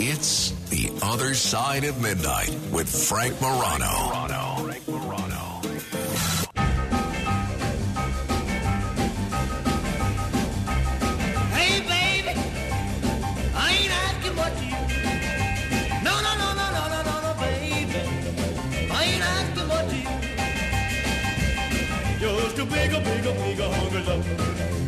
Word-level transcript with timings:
It's 0.00 0.52
The 0.70 0.92
Other 1.02 1.34
Side 1.34 1.82
of 1.82 2.00
Midnight 2.00 2.56
with 2.70 2.88
Frank 2.88 3.40
Morano. 3.40 3.86
Hey, 11.50 11.80
baby, 11.82 12.38
I 13.56 13.72
ain't 13.74 13.90
asking 13.90 14.38
you. 14.62 14.78
No, 16.04 16.14
no, 16.22 16.32
no, 16.38 16.48
no, 16.54 16.66
no, 16.78 16.84
no, 17.02 17.02
no, 17.02 17.34
baby, 17.40 17.98
I 18.92 18.94
ain't 19.02 19.24
asking 19.34 19.68
you. 19.98 20.06
Just 22.20 22.56
bigger, 22.70 23.00
bigger, 23.00 23.34
bigger 23.34 23.68
love. 24.06 24.26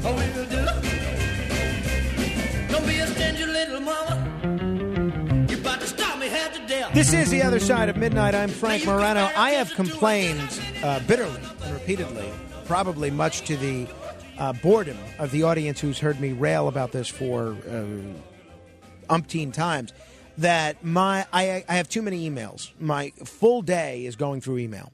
I 0.07 0.09
will 0.13 0.47
do. 0.47 0.61
Don't 2.71 2.87
be 2.87 2.95
a 3.01 3.07
stingy 3.09 3.45
little 3.47 3.81
mama. 3.81 4.00
This 7.01 7.15
is 7.15 7.31
the 7.31 7.43
other 7.43 7.61
side 7.61 7.89
of 7.89 7.97
midnight. 7.97 8.35
I'm 8.35 8.51
Frank 8.51 8.85
Morano. 8.85 9.31
I 9.35 9.53
have 9.53 9.73
complained 9.73 10.61
uh, 10.83 11.01
bitterly 11.09 11.41
and 11.65 11.73
repeatedly, 11.73 12.31
probably 12.67 13.11
much 13.11 13.41
to 13.47 13.57
the 13.57 13.87
uh, 14.37 14.53
boredom 14.53 14.99
of 15.19 15.31
the 15.31 15.45
audience 15.45 15.81
who's 15.81 15.99
heard 15.99 16.21
me 16.21 16.33
rail 16.33 16.69
about 16.69 16.93
this 16.93 17.09
for 17.09 17.57
uh, 17.67 17.87
umpteen 19.09 19.51
times, 19.51 19.95
that 20.37 20.85
my 20.85 21.27
I, 21.33 21.65
I 21.67 21.77
have 21.77 21.89
too 21.89 22.03
many 22.03 22.29
emails. 22.29 22.71
My 22.79 23.15
full 23.25 23.63
day 23.63 24.05
is 24.05 24.15
going 24.15 24.43
through 24.43 24.59
email. 24.59 24.93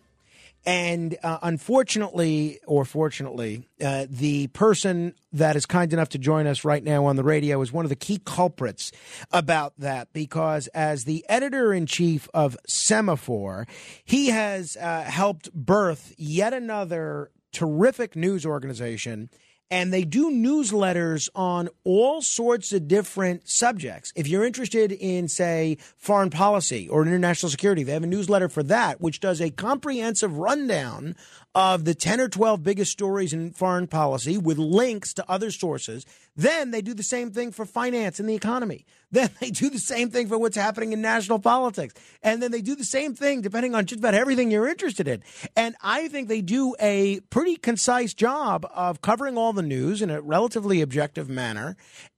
And 0.67 1.17
uh, 1.23 1.39
unfortunately, 1.43 2.59
or 2.67 2.85
fortunately, 2.85 3.69
uh, 3.81 4.07
the 4.11 4.49
person 4.49 5.15
that 5.33 5.55
is 5.55 5.65
kind 5.65 5.93
enough 5.93 6.09
to 6.11 6.19
join 6.19 6.49
us 6.49 6.65
right 6.65 6.83
now 6.83 7.05
on 7.07 7.15
the 7.15 7.23
radio 7.23 7.63
is 7.63 7.73
one 7.73 7.85
of 7.85 7.89
the 7.89 7.97
key 7.97 8.21
culprits 8.25 8.91
about 9.31 9.75
that 9.79 10.13
because, 10.13 10.67
as 10.69 11.05
the 11.05 11.25
editor 11.29 11.73
in 11.73 11.87
chief 11.87 12.29
of 12.35 12.57
Semafor, 12.69 13.69
he 14.05 14.31
has 14.31 14.77
uh, 14.77 15.03
helped 15.03 15.53
birth 15.55 16.13
yet 16.19 16.53
another 16.53 17.31
terrific 17.53 18.17
news 18.17 18.45
organization 18.45 19.31
and 19.71 19.93
they 19.93 20.05
do 20.05 20.31
newsletters 20.31 21.29
on 21.35 21.69
all 21.85 22.23
sorts 22.23 22.73
of 22.73 22.87
different 22.87 23.49
subjects. 23.49 24.13
If 24.15 24.29
you're 24.29 24.45
interested 24.45 24.93
in, 24.93 25.29
say, 25.29 25.79
foreign 25.97 26.31
policy 26.31 26.89
or 26.89 27.03
international 27.03 27.51
security, 27.51 27.83
they 27.83 27.93
have 27.93 28.05
a 28.05 28.07
newsletter 28.07 28.49
for 28.49 28.63
that, 28.65 29.01
which 29.01 29.21
does 29.21 29.41
a 29.41 29.51
comprehensive 29.51 30.39
rundown 30.39 31.17
of 31.57 31.87
the 31.87 31.95
10 31.95 32.21
or 32.21 32.29
12 32.29 32.63
biggest 32.63 32.93
stories 32.93 33.33
in 33.33 33.51
foreign 33.51 33.87
policy 33.87 34.37
with 34.37 34.59
links 34.59 35.15
to 35.15 35.25
other 35.27 35.51
sources. 35.51 36.05
Then 36.37 36.71
they 36.71 36.83
do 36.83 36.93
the 36.93 37.03
same 37.03 37.31
thing 37.31 37.51
for 37.51 37.65
finance 37.65 38.21
and 38.21 38.29
the 38.29 38.35
economy. 38.35 38.85
Then 39.13 39.31
they 39.41 39.51
do 39.51 39.71
the 39.71 39.79
same 39.79 40.11
thing 40.11 40.27
for 40.27 40.37
what's 40.37 40.57
happening 40.57 40.93
in 40.93 41.01
national 41.01 41.39
politics. 41.39 41.95
And 42.25 42.43
then 42.43 42.51
they 42.51 42.61
do 42.61 42.75
the 42.75 42.85
same 42.85 43.15
thing 43.15 43.41
depending 43.41 43.73
on 43.73 43.87
just 43.87 44.01
about 44.01 44.15
everything 44.15 44.51
you're 44.51 44.69
interested 44.69 45.07
in. 45.07 45.23
And 45.55 45.77
I 45.81 46.09
think 46.09 46.27
they 46.27 46.43
do 46.43 46.75
a 46.81 47.21
pretty 47.31 47.55
concise 47.55 48.15
job 48.15 48.67
of 48.75 49.03
covering 49.03 49.39
all 49.39 49.53
the 49.53 49.63
news 49.63 50.03
in 50.03 50.11
a 50.11 50.21
relatively 50.21 50.83
objective 50.83 51.31
manner. 51.31 51.77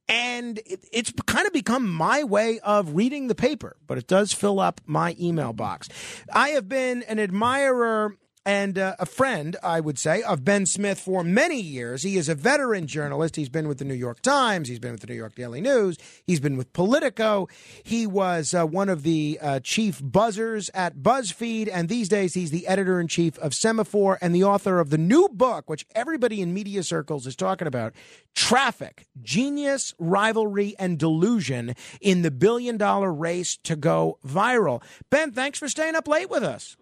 And 0.08 0.58
it, 0.64 0.86
it's 0.90 1.12
kind 1.26 1.46
of 1.46 1.52
become 1.52 1.92
my 1.92 2.24
way 2.24 2.58
of 2.60 2.96
reading 2.96 3.28
the 3.28 3.34
paper, 3.34 3.76
but 3.86 3.98
it 3.98 4.06
does 4.06 4.32
fill 4.32 4.58
up 4.58 4.80
my 4.86 5.14
email 5.20 5.52
box. 5.52 5.90
I 6.32 6.48
have 6.50 6.70
been 6.70 7.02
an 7.02 7.20
admirer 7.20 8.16
and 8.48 8.78
uh, 8.78 8.96
a 8.98 9.04
friend, 9.04 9.58
I 9.62 9.78
would 9.78 9.98
say, 9.98 10.22
of 10.22 10.42
Ben 10.42 10.64
Smith 10.64 10.98
for 10.98 11.22
many 11.22 11.60
years. 11.60 12.02
He 12.02 12.16
is 12.16 12.30
a 12.30 12.34
veteran 12.34 12.86
journalist. 12.86 13.36
He's 13.36 13.50
been 13.50 13.68
with 13.68 13.76
the 13.76 13.84
New 13.84 13.92
York 13.92 14.22
Times. 14.22 14.70
He's 14.70 14.78
been 14.78 14.92
with 14.92 15.02
the 15.02 15.06
New 15.06 15.16
York 15.16 15.34
Daily 15.34 15.60
News. 15.60 15.98
He's 16.26 16.40
been 16.40 16.56
with 16.56 16.72
Politico. 16.72 17.46
He 17.82 18.06
was 18.06 18.54
uh, 18.54 18.64
one 18.64 18.88
of 18.88 19.02
the 19.02 19.38
uh, 19.42 19.60
chief 19.60 20.00
buzzers 20.02 20.70
at 20.72 20.96
BuzzFeed. 20.96 21.68
And 21.70 21.90
these 21.90 22.08
days, 22.08 22.32
he's 22.32 22.50
the 22.50 22.66
editor 22.66 22.98
in 22.98 23.06
chief 23.06 23.36
of 23.40 23.52
Semafor 23.52 24.16
and 24.22 24.34
the 24.34 24.44
author 24.44 24.80
of 24.80 24.88
the 24.88 24.96
new 24.96 25.28
book, 25.28 25.68
which 25.68 25.84
everybody 25.94 26.40
in 26.40 26.54
media 26.54 26.82
circles 26.82 27.26
is 27.26 27.36
talking 27.36 27.68
about 27.68 27.92
Traffic, 28.34 29.08
Genius, 29.20 29.92
Rivalry, 29.98 30.74
and 30.78 30.98
Delusion 30.98 31.74
in 32.00 32.22
the 32.22 32.30
billion 32.30 32.78
dollar 32.78 33.12
race 33.12 33.58
to 33.64 33.76
go 33.76 34.18
viral. 34.26 34.82
Ben, 35.10 35.32
thanks 35.32 35.58
for 35.58 35.68
staying 35.68 35.96
up 35.96 36.08
late 36.08 36.30
with 36.30 36.42
us. 36.42 36.77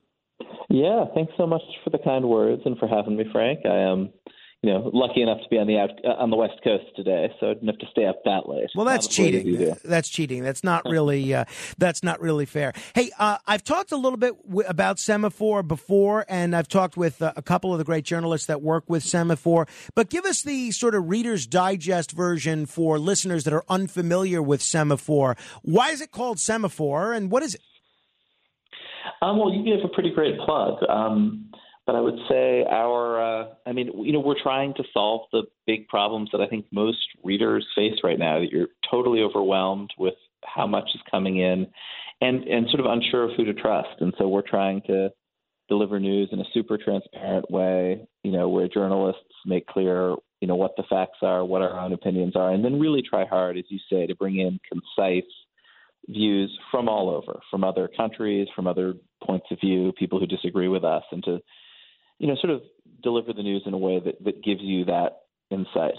Yeah, 0.76 1.06
thanks 1.14 1.32
so 1.38 1.47
much 1.47 1.62
for 1.82 1.88
the 1.88 1.98
kind 1.98 2.28
words 2.28 2.60
and 2.66 2.76
for 2.76 2.87
having 2.87 3.16
me, 3.16 3.25
Frank. 3.32 3.60
I 3.64 3.78
am, 3.91 4.10
you 4.60 4.70
know, 4.70 4.91
lucky 4.92 5.22
enough 5.22 5.38
to 5.42 5.48
be 5.48 5.56
on 5.56 5.66
the 5.66 5.78
out, 5.78 5.88
uh, 6.04 6.20
on 6.20 6.28
the 6.28 6.37
West 6.37 6.60
Coast 6.62 6.84
today, 6.94 7.32
so 7.41 7.47
I 7.47 7.54
didn't 7.54 7.69
have 7.69 7.78
to 7.78 7.87
stay 7.91 8.04
up 8.04 8.16
that 8.26 8.47
late. 8.47 8.69
Well, 8.75 8.84
that's 8.84 9.06
Not 9.06 9.12
as 9.12 9.19
late 9.19 9.34
as 9.36 9.44
you 9.44 9.56
cheating. 9.56 9.76
That's 9.84 10.09
cheating. 10.10 10.42
That's 10.42 10.62
not 10.62 10.84
really. 10.84 11.32
Uh, 11.32 11.47
that's 11.78 12.03
not 12.03 12.20
really 12.20 12.44
fair. 12.44 12.75
Hey, 12.94 13.10
uh, 13.19 13.38
I've 13.47 13.65
talked 13.65 13.91
a 13.91 13.97
little 13.97 14.19
bit 14.19 14.34
w- 14.47 14.69
about 14.69 14.98
Semafor 14.98 15.66
before, 15.66 16.26
and 16.28 16.54
I've 16.54 16.69
talked 16.69 16.98
with 16.98 17.22
uh, 17.22 17.32
a 17.36 17.42
couple 17.42 17.72
of 17.72 17.78
the 17.78 17.84
great 17.84 18.04
journalists 18.04 18.47
that 18.48 18.60
work 18.60 18.84
with 18.86 19.03
Semafor. 19.03 19.66
But 19.94 20.10
give 20.10 20.26
us 20.26 20.42
the 20.42 20.72
sort 20.72 20.94
of 20.94 21.09
Reader's 21.09 21.47
Digest 21.47 22.12
version 22.12 22.66
for 22.66 22.98
listeners 22.98 23.44
that 23.44 23.54
are 23.54 23.65
unfamiliar 23.70 24.42
with 24.42 24.60
Semafor. 24.60 25.38
Why 25.62 25.91
is 25.91 26.03
it 26.03 26.10
called 26.10 26.36
Semafor, 26.36 27.16
and 27.16 27.31
what 27.31 27.42
is 27.42 27.54
it? 27.54 27.62
Um, 29.22 29.38
well, 29.38 29.52
you 29.52 29.64
gave 29.64 29.84
a 29.84 29.88
pretty 29.88 30.10
great 30.10 30.38
plug. 30.40 30.82
Um, 30.88 31.50
but 31.86 31.94
I 31.94 32.00
would 32.00 32.18
say 32.28 32.64
our, 32.68 33.20
uh, 33.42 33.46
I 33.64 33.72
mean, 33.72 33.90
you 34.04 34.12
know, 34.12 34.20
we're 34.20 34.42
trying 34.42 34.74
to 34.74 34.82
solve 34.92 35.28
the 35.32 35.44
big 35.66 35.86
problems 35.86 36.30
that 36.32 36.40
I 36.40 36.48
think 36.48 36.66
most 36.72 36.98
readers 37.22 37.64
face 37.76 37.94
right 38.02 38.18
now. 38.18 38.40
That 38.40 38.50
you're 38.50 38.68
totally 38.90 39.20
overwhelmed 39.22 39.90
with 39.96 40.14
how 40.44 40.66
much 40.66 40.88
is 40.94 41.00
coming 41.08 41.38
in, 41.38 41.68
and 42.20 42.42
and 42.44 42.68
sort 42.70 42.80
of 42.80 42.86
unsure 42.86 43.24
of 43.24 43.36
who 43.36 43.44
to 43.44 43.54
trust. 43.54 44.00
And 44.00 44.12
so 44.18 44.26
we're 44.26 44.42
trying 44.42 44.82
to 44.88 45.10
deliver 45.68 46.00
news 46.00 46.28
in 46.32 46.40
a 46.40 46.44
super 46.52 46.76
transparent 46.76 47.48
way. 47.52 48.04
You 48.24 48.32
know, 48.32 48.48
where 48.48 48.66
journalists 48.66 49.22
make 49.44 49.68
clear, 49.68 50.16
you 50.40 50.48
know, 50.48 50.56
what 50.56 50.74
the 50.76 50.84
facts 50.90 51.18
are, 51.22 51.44
what 51.44 51.62
our 51.62 51.78
own 51.78 51.92
opinions 51.92 52.34
are, 52.34 52.52
and 52.52 52.64
then 52.64 52.80
really 52.80 53.02
try 53.02 53.24
hard, 53.26 53.56
as 53.58 53.64
you 53.68 53.78
say, 53.88 54.08
to 54.08 54.16
bring 54.16 54.40
in 54.40 54.58
concise 54.68 55.30
views 56.08 56.56
from 56.70 56.88
all 56.88 57.10
over, 57.10 57.40
from 57.50 57.64
other 57.64 57.88
countries, 57.96 58.48
from 58.54 58.66
other 58.66 58.94
points 59.24 59.46
of 59.50 59.58
view, 59.60 59.92
people 59.98 60.20
who 60.20 60.26
disagree 60.26 60.68
with 60.68 60.84
us, 60.84 61.02
and 61.10 61.22
to, 61.24 61.38
you 62.18 62.28
know, 62.28 62.36
sort 62.40 62.52
of 62.52 62.62
deliver 63.02 63.32
the 63.32 63.42
news 63.42 63.62
in 63.66 63.74
a 63.74 63.78
way 63.78 64.00
that, 64.04 64.22
that 64.24 64.42
gives 64.44 64.60
you 64.62 64.84
that 64.84 65.22
insight, 65.50 65.94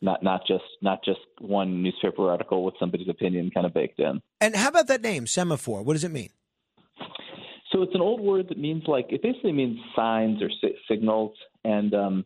not 0.00 0.22
not 0.22 0.46
just 0.46 0.64
not 0.80 1.04
just 1.04 1.20
one 1.40 1.82
newspaper 1.82 2.30
article 2.30 2.64
with 2.64 2.74
somebody's 2.78 3.08
opinion 3.08 3.50
kind 3.52 3.66
of 3.66 3.74
baked 3.74 4.00
in. 4.00 4.20
And 4.40 4.54
how 4.54 4.68
about 4.68 4.88
that 4.88 5.02
name, 5.02 5.24
Semafor? 5.24 5.84
What 5.84 5.94
does 5.94 6.04
it 6.04 6.10
mean? 6.10 6.30
So 7.72 7.82
it's 7.82 7.94
an 7.94 8.02
old 8.02 8.20
word 8.20 8.48
that 8.50 8.58
means 8.58 8.84
like 8.86 9.06
it 9.10 9.22
basically 9.22 9.52
means 9.52 9.78
signs 9.96 10.42
or 10.42 10.50
si- 10.60 10.76
signals, 10.88 11.32
and 11.64 11.94
um, 11.94 12.24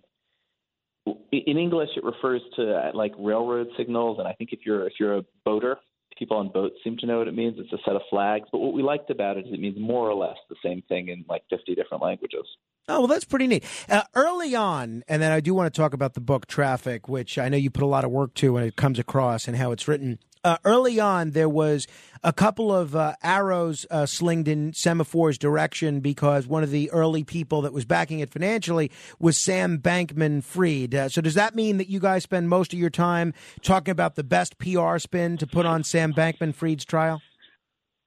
in 1.31 1.57
English 1.57 1.91
it 1.97 2.03
refers 2.03 2.43
to 2.57 2.91
like 2.95 3.13
railroad 3.19 3.69
signals. 3.77 4.19
And 4.19 4.27
I 4.27 4.33
think 4.33 4.51
if 4.53 4.61
you're 4.67 4.87
if 4.87 4.95
you're 4.99 5.19
a 5.19 5.23
boater, 5.45 5.79
people 6.17 6.37
on 6.37 6.49
boats 6.49 6.77
seem 6.83 6.97
to 6.99 7.07
know 7.07 7.19
what 7.19 7.29
it 7.29 7.35
means. 7.35 7.57
It's 7.59 7.73
a 7.73 7.79
set 7.85 7.97
of 7.97 8.03
flags. 8.11 8.49
But 8.51 8.59
what 8.59 8.73
we 8.73 8.83
liked 8.83 9.11
about 9.11 9.37
it 9.37 9.47
is 9.47 9.53
it 9.53 9.61
means 9.61 9.79
more 9.79 10.09
or 10.09 10.15
less 10.15 10.37
the 10.49 10.57
same 10.65 10.83
thing 10.89 11.09
in 11.09 11.25
like 11.29 11.43
50 11.51 11.75
different 11.75 12.03
languages. 12.03 12.47
Oh, 12.89 13.01
well, 13.01 13.07
that's 13.09 13.25
pretty 13.25 13.49
neat. 13.49 13.65
Uh, 13.89 14.05
early 14.15 14.55
on, 14.55 15.03
and 15.09 15.21
then 15.21 15.33
I 15.33 15.41
do 15.41 15.55
want 15.55 15.73
to 15.73 15.77
talk 15.77 15.93
about 15.93 16.15
the 16.15 16.21
book 16.21 16.47
Traffic, 16.47 17.09
which 17.09 17.37
I 17.37 17.49
know 17.49 17.57
you 17.57 17.69
put 17.69 17.83
a 17.83 17.87
lot 17.87 18.05
of 18.05 18.13
work 18.13 18.35
to 18.35 18.53
when 18.53 18.63
it 18.63 18.77
comes 18.77 19.01
across 19.01 19.49
and 19.49 19.57
how 19.57 19.73
it's 19.73 19.89
written. 19.89 20.21
Uh, 20.47 20.59
early 20.65 21.01
on, 21.01 21.33
there 21.33 21.49
was 21.49 21.89
a 22.23 22.33
couple 22.33 22.73
of 22.73 22.95
uh, 22.95 23.15
arrows 23.21 23.85
uh, 23.91 24.07
slinged 24.07 24.47
in 24.47 24.71
Semafor's 24.71 25.39
direction 25.39 25.99
because 25.99 26.47
one 26.47 26.63
of 26.63 26.71
the 26.71 26.89
early 26.93 27.25
people 27.25 27.63
that 27.63 27.73
was 27.73 27.85
backing 27.85 28.21
it 28.21 28.31
financially 28.31 28.93
was 29.19 29.37
Sam 29.37 29.79
Bankman 29.79 30.45
Fried. 30.45 30.95
Uh, 30.95 31.09
so, 31.09 31.21
does 31.21 31.35
that 31.35 31.57
mean 31.57 31.79
that 31.79 31.89
you 31.89 31.99
guys 31.99 32.23
spend 32.23 32.49
most 32.49 32.73
of 32.73 32.79
your 32.79 32.91
time 32.91 33.35
talking 33.61 33.91
about 33.91 34.15
the 34.15 34.23
best 34.23 34.57
PR 34.59 34.99
spin 34.99 35.37
to 35.39 35.49
put 35.49 35.67
on 35.67 35.83
Sam 35.83 36.13
Bankman 36.13 36.55
Fried's 36.55 36.85
trial? 36.85 37.21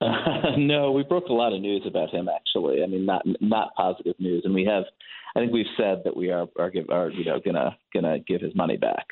no, 0.56 0.92
we 0.92 1.02
broke 1.02 1.26
a 1.26 1.34
lot 1.34 1.52
of 1.52 1.60
news 1.60 1.82
about 1.86 2.08
him. 2.08 2.26
Actually, 2.34 2.82
I 2.82 2.86
mean, 2.86 3.04
not 3.04 3.20
not 3.42 3.74
positive 3.74 4.14
news, 4.18 4.44
and 4.46 4.54
we 4.54 4.64
have. 4.64 4.84
I 5.36 5.40
think 5.40 5.52
we've 5.52 5.66
said 5.76 6.04
that 6.04 6.16
we 6.16 6.30
are 6.30 6.48
are, 6.58 6.72
are 6.88 7.10
you 7.10 7.26
know 7.26 7.38
gonna 7.44 7.76
gonna 7.92 8.18
give 8.18 8.40
his 8.40 8.54
money 8.54 8.78
back. 8.78 9.08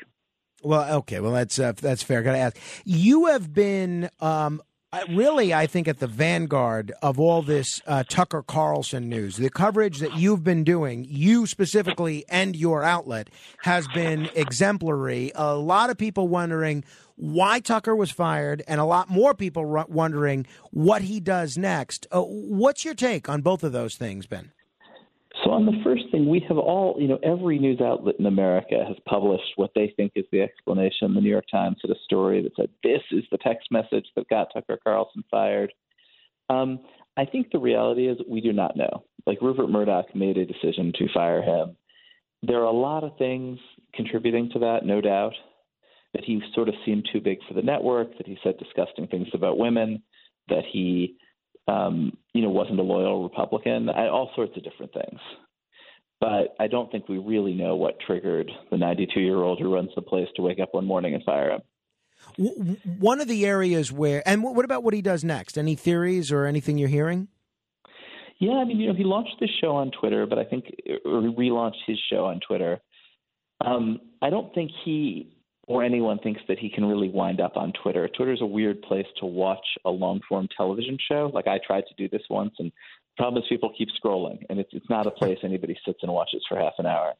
Well, 0.61 0.97
okay. 0.99 1.19
Well, 1.19 1.31
that's 1.31 1.57
uh, 1.57 1.73
that's 1.73 2.03
fair. 2.03 2.21
Got 2.21 2.33
to 2.33 2.37
ask. 2.37 2.57
You 2.83 3.27
have 3.27 3.53
been 3.53 4.09
um, 4.19 4.61
really, 5.09 5.53
I 5.53 5.67
think, 5.67 5.87
at 5.87 5.99
the 5.99 6.07
vanguard 6.07 6.91
of 7.01 7.19
all 7.19 7.41
this 7.41 7.81
uh, 7.85 8.03
Tucker 8.07 8.43
Carlson 8.43 9.07
news. 9.07 9.37
The 9.37 9.49
coverage 9.49 9.99
that 9.99 10.17
you've 10.17 10.43
been 10.43 10.63
doing, 10.63 11.05
you 11.07 11.45
specifically, 11.45 12.25
and 12.29 12.55
your 12.55 12.83
outlet, 12.83 13.29
has 13.63 13.87
been 13.89 14.29
exemplary. 14.35 15.31
A 15.35 15.55
lot 15.55 15.89
of 15.89 15.97
people 15.97 16.27
wondering 16.27 16.83
why 17.15 17.59
Tucker 17.59 17.95
was 17.95 18.11
fired, 18.11 18.63
and 18.67 18.79
a 18.79 18.85
lot 18.85 19.09
more 19.09 19.33
people 19.33 19.85
wondering 19.89 20.45
what 20.71 21.03
he 21.03 21.19
does 21.19 21.57
next. 21.57 22.07
Uh, 22.11 22.21
what's 22.21 22.83
your 22.83 22.95
take 22.95 23.29
on 23.29 23.41
both 23.41 23.63
of 23.63 23.71
those 23.71 23.95
things, 23.95 24.25
Ben? 24.25 24.51
So, 25.43 25.51
on 25.51 25.65
the 25.65 25.79
first 25.83 26.03
thing, 26.11 26.27
we 26.27 26.43
have 26.47 26.57
all, 26.57 26.97
you 26.99 27.07
know, 27.07 27.19
every 27.23 27.59
news 27.59 27.79
outlet 27.79 28.15
in 28.19 28.25
America 28.25 28.83
has 28.85 28.97
published 29.05 29.53
what 29.55 29.71
they 29.73 29.93
think 29.95 30.11
is 30.15 30.25
the 30.31 30.41
explanation. 30.41 31.13
The 31.13 31.21
New 31.21 31.29
York 31.29 31.45
Times 31.49 31.77
had 31.81 31.91
a 31.91 31.99
story 32.03 32.41
that 32.41 32.55
said, 32.55 32.69
This 32.83 33.01
is 33.11 33.23
the 33.31 33.37
text 33.37 33.69
message 33.71 34.05
that 34.15 34.27
got 34.27 34.49
Tucker 34.53 34.79
Carlson 34.83 35.23
fired. 35.31 35.71
Um, 36.49 36.79
I 37.15 37.25
think 37.25 37.51
the 37.51 37.59
reality 37.59 38.07
is 38.07 38.17
we 38.27 38.41
do 38.41 38.51
not 38.51 38.75
know. 38.75 39.03
Like 39.25 39.41
Rupert 39.41 39.69
Murdoch 39.69 40.13
made 40.15 40.37
a 40.37 40.45
decision 40.45 40.91
to 40.97 41.13
fire 41.13 41.41
him. 41.41 41.77
There 42.43 42.59
are 42.59 42.63
a 42.63 42.71
lot 42.71 43.03
of 43.03 43.17
things 43.17 43.59
contributing 43.93 44.49
to 44.53 44.59
that, 44.59 44.85
no 44.85 44.99
doubt. 45.01 45.33
That 46.13 46.23
he 46.25 46.41
sort 46.55 46.69
of 46.69 46.75
seemed 46.85 47.07
too 47.13 47.21
big 47.21 47.37
for 47.47 47.53
the 47.53 47.61
network, 47.61 48.17
that 48.17 48.25
he 48.25 48.37
said 48.43 48.57
disgusting 48.57 49.07
things 49.07 49.27
about 49.33 49.59
women, 49.59 50.01
that 50.47 50.63
he 50.71 51.17
um, 51.69 52.17
you 52.33 52.41
know, 52.41 52.49
wasn't 52.49 52.79
a 52.79 52.83
loyal 52.83 53.23
Republican, 53.23 53.89
I, 53.89 54.07
all 54.07 54.31
sorts 54.35 54.53
of 54.57 54.63
different 54.63 54.93
things. 54.93 55.19
But 56.19 56.55
I 56.59 56.67
don't 56.67 56.91
think 56.91 57.07
we 57.07 57.17
really 57.17 57.53
know 57.53 57.75
what 57.75 57.99
triggered 58.05 58.51
the 58.71 58.77
92 58.77 59.19
year 59.19 59.37
old 59.37 59.59
who 59.59 59.73
runs 59.73 59.89
the 59.95 60.01
place 60.01 60.27
to 60.35 60.41
wake 60.41 60.59
up 60.59 60.73
one 60.73 60.85
morning 60.85 61.13
and 61.13 61.23
fire 61.23 61.51
him. 61.51 61.61
One 62.99 63.21
of 63.21 63.29
the 63.29 63.45
areas 63.45 63.91
where, 63.91 64.21
and 64.27 64.43
what 64.43 64.65
about 64.65 64.83
what 64.83 64.93
he 64.93 65.01
does 65.01 65.23
next? 65.23 65.57
Any 65.57 65.75
theories 65.75 66.31
or 66.31 66.45
anything 66.45 66.77
you're 66.77 66.89
hearing? 66.89 67.29
Yeah, 68.39 68.53
I 68.53 68.65
mean, 68.65 68.79
you 68.79 68.87
know, 68.87 68.93
he 68.93 69.03
launched 69.03 69.35
this 69.39 69.49
show 69.61 69.71
on 69.75 69.91
Twitter, 69.91 70.25
but 70.25 70.37
I 70.37 70.43
think, 70.43 70.65
or 71.05 71.21
relaunched 71.21 71.83
his 71.87 71.97
show 72.11 72.25
on 72.25 72.39
Twitter. 72.45 72.79
Um, 73.65 73.99
I 74.21 74.29
don't 74.29 74.53
think 74.53 74.71
he 74.83 75.37
or 75.69 75.83
anyone 75.83 76.17
thinks 76.17 76.41
that 76.47 76.57
he 76.57 76.67
can 76.67 76.83
really 76.83 77.09
wind 77.09 77.39
up 77.39 77.55
on 77.55 77.71
Twitter. 77.83 78.09
Twitter's 78.09 78.41
a 78.41 78.45
weird 78.45 78.81
place 78.81 79.05
to 79.19 79.27
watch 79.27 79.65
a 79.85 79.89
long 79.89 80.19
form 80.27 80.47
television 80.57 80.97
show. 81.07 81.29
Like 81.31 81.47
I 81.47 81.59
tried 81.65 81.83
to 81.87 81.93
do 81.95 82.09
this 82.09 82.23
once, 82.27 82.55
and 82.57 82.69
the 82.69 83.21
problem 83.21 83.43
is 83.43 83.47
people 83.47 83.71
keep 83.77 83.89
scrolling, 84.03 84.39
and 84.49 84.59
it's 84.59 84.71
it's 84.73 84.89
not 84.89 85.05
a 85.05 85.11
place 85.11 85.37
anybody 85.43 85.77
sits 85.85 85.99
and 86.01 86.11
watches 86.11 86.43
for 86.49 86.57
half 86.59 86.73
an 86.79 86.87
hour. 86.87 87.13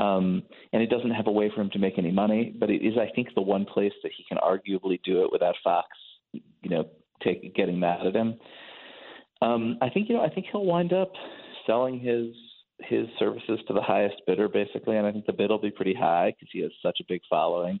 Um, 0.00 0.42
and 0.72 0.82
it 0.82 0.90
doesn't 0.90 1.12
have 1.12 1.28
a 1.28 1.32
way 1.32 1.50
for 1.54 1.60
him 1.60 1.70
to 1.70 1.78
make 1.78 1.96
any 1.96 2.10
money, 2.10 2.54
but 2.58 2.70
it 2.70 2.84
is, 2.84 2.94
I 2.98 3.08
think, 3.14 3.28
the 3.34 3.40
one 3.40 3.64
place 3.64 3.94
that 4.02 4.12
he 4.14 4.24
can 4.28 4.38
arguably 4.38 5.00
do 5.04 5.22
it 5.22 5.30
without 5.32 5.54
Fox, 5.62 5.86
you 6.32 6.68
know, 6.68 6.86
take 7.22 7.54
getting 7.54 7.78
mad 7.78 8.04
at 8.04 8.16
him. 8.16 8.34
Um, 9.40 9.78
I 9.80 9.90
think 9.90 10.08
you 10.08 10.16
know, 10.16 10.22
I 10.22 10.28
think 10.28 10.46
he'll 10.50 10.64
wind 10.64 10.92
up 10.92 11.12
selling 11.66 12.00
his 12.00 12.34
his 12.80 13.06
services 13.18 13.58
to 13.66 13.74
the 13.74 13.82
highest 13.82 14.16
bidder, 14.26 14.48
basically, 14.48 14.96
and 14.96 15.06
I 15.06 15.12
think 15.12 15.26
the 15.26 15.32
bid 15.32 15.50
will 15.50 15.58
be 15.58 15.70
pretty 15.70 15.94
high 15.94 16.32
because 16.32 16.48
he 16.52 16.60
has 16.60 16.72
such 16.82 16.98
a 17.00 17.04
big 17.08 17.22
following. 17.28 17.80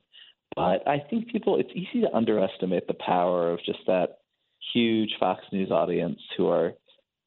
But 0.54 0.86
I 0.88 1.02
think 1.10 1.28
people, 1.28 1.58
it's 1.58 1.70
easy 1.74 2.00
to 2.02 2.14
underestimate 2.14 2.86
the 2.86 2.94
power 2.94 3.52
of 3.52 3.58
just 3.64 3.80
that 3.86 4.18
huge 4.72 5.10
Fox 5.20 5.44
News 5.52 5.70
audience 5.70 6.20
who 6.36 6.48
are 6.48 6.72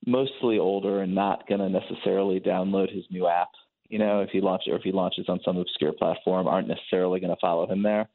mostly 0.05 0.57
older 0.57 1.01
and 1.01 1.13
not 1.13 1.47
going 1.47 1.59
to 1.59 1.69
necessarily 1.69 2.39
download 2.39 2.93
his 2.93 3.03
new 3.11 3.27
app. 3.27 3.49
You 3.89 3.99
know, 3.99 4.21
if 4.21 4.29
he 4.29 4.41
launches 4.41 4.69
or 4.71 4.77
if 4.77 4.83
he 4.83 4.91
launches 4.91 5.25
on 5.29 5.39
some 5.43 5.57
obscure 5.57 5.93
platform, 5.93 6.47
aren't 6.47 6.67
necessarily 6.67 7.19
going 7.19 7.33
to 7.33 7.41
follow 7.41 7.67
him 7.67 7.83
there. 7.83 8.09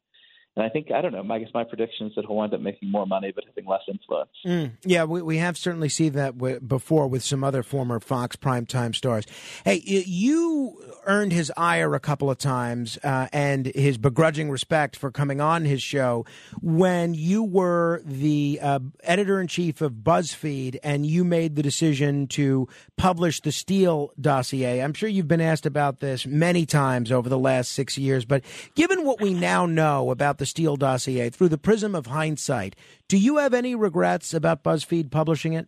And 0.55 0.65
I 0.65 0.69
think 0.69 0.89
I 0.91 1.01
don't 1.01 1.11
know. 1.11 1.25
I 1.33 1.39
guess 1.39 1.49
my 1.53 1.65
prediction 1.65 2.07
is 2.07 2.13
that 2.15 2.25
he'll 2.25 2.35
wind 2.35 2.53
up 2.53 2.61
making 2.61 2.89
more 2.89 3.05
money 3.05 3.33
but 3.35 3.43
having 3.45 3.65
less 3.65 3.81
influence. 3.89 4.29
Mm, 4.45 4.71
yeah, 4.83 5.03
we, 5.03 5.21
we 5.21 5.37
have 5.37 5.57
certainly 5.57 5.89
seen 5.89 6.13
that 6.13 6.37
w- 6.37 6.61
before 6.61 7.07
with 7.07 7.23
some 7.23 7.43
other 7.43 7.61
former 7.61 7.99
Fox 7.99 8.37
primetime 8.37 8.95
stars. 8.95 9.25
Hey, 9.65 9.81
you 9.85 10.81
earned 11.05 11.33
his 11.33 11.51
ire 11.57 11.93
a 11.93 11.99
couple 11.99 12.31
of 12.31 12.37
times 12.37 12.97
uh, 13.03 13.27
and 13.33 13.67
his 13.67 13.97
begrudging 13.97 14.49
respect 14.49 14.95
for 14.95 15.11
coming 15.11 15.41
on 15.41 15.65
his 15.65 15.83
show 15.83 16.25
when 16.61 17.13
you 17.13 17.43
were 17.43 18.01
the 18.05 18.59
uh, 18.61 18.79
editor 19.03 19.41
in 19.41 19.47
chief 19.47 19.81
of 19.81 19.91
BuzzFeed 19.93 20.77
and 20.83 21.05
you 21.05 21.25
made 21.25 21.55
the 21.55 21.63
decision 21.63 22.27
to 22.27 22.67
publish 22.95 23.41
the 23.41 23.51
Steele 23.51 24.11
dossier. 24.19 24.81
I'm 24.81 24.93
sure 24.93 25.09
you've 25.09 25.27
been 25.27 25.41
asked 25.41 25.65
about 25.65 25.99
this 25.99 26.25
many 26.25 26.65
times 26.65 27.11
over 27.11 27.27
the 27.27 27.37
last 27.37 27.71
six 27.71 27.97
years, 27.97 28.23
but 28.23 28.43
given 28.73 29.03
what 29.05 29.19
we 29.19 29.33
now 29.33 29.65
know 29.65 30.11
about 30.11 30.37
the 30.37 30.44
the 30.45 30.49
Steele 30.49 30.75
dossier 30.75 31.31
through 31.31 31.49
the 31.49 31.57
prism 31.57 31.95
of 31.95 32.05
hindsight. 32.05 32.75
Do 33.07 33.17
you 33.17 33.37
have 33.37 33.53
any 33.55 33.73
regrets 33.73 34.31
about 34.31 34.63
BuzzFeed 34.63 35.09
publishing 35.09 35.53
it? 35.53 35.67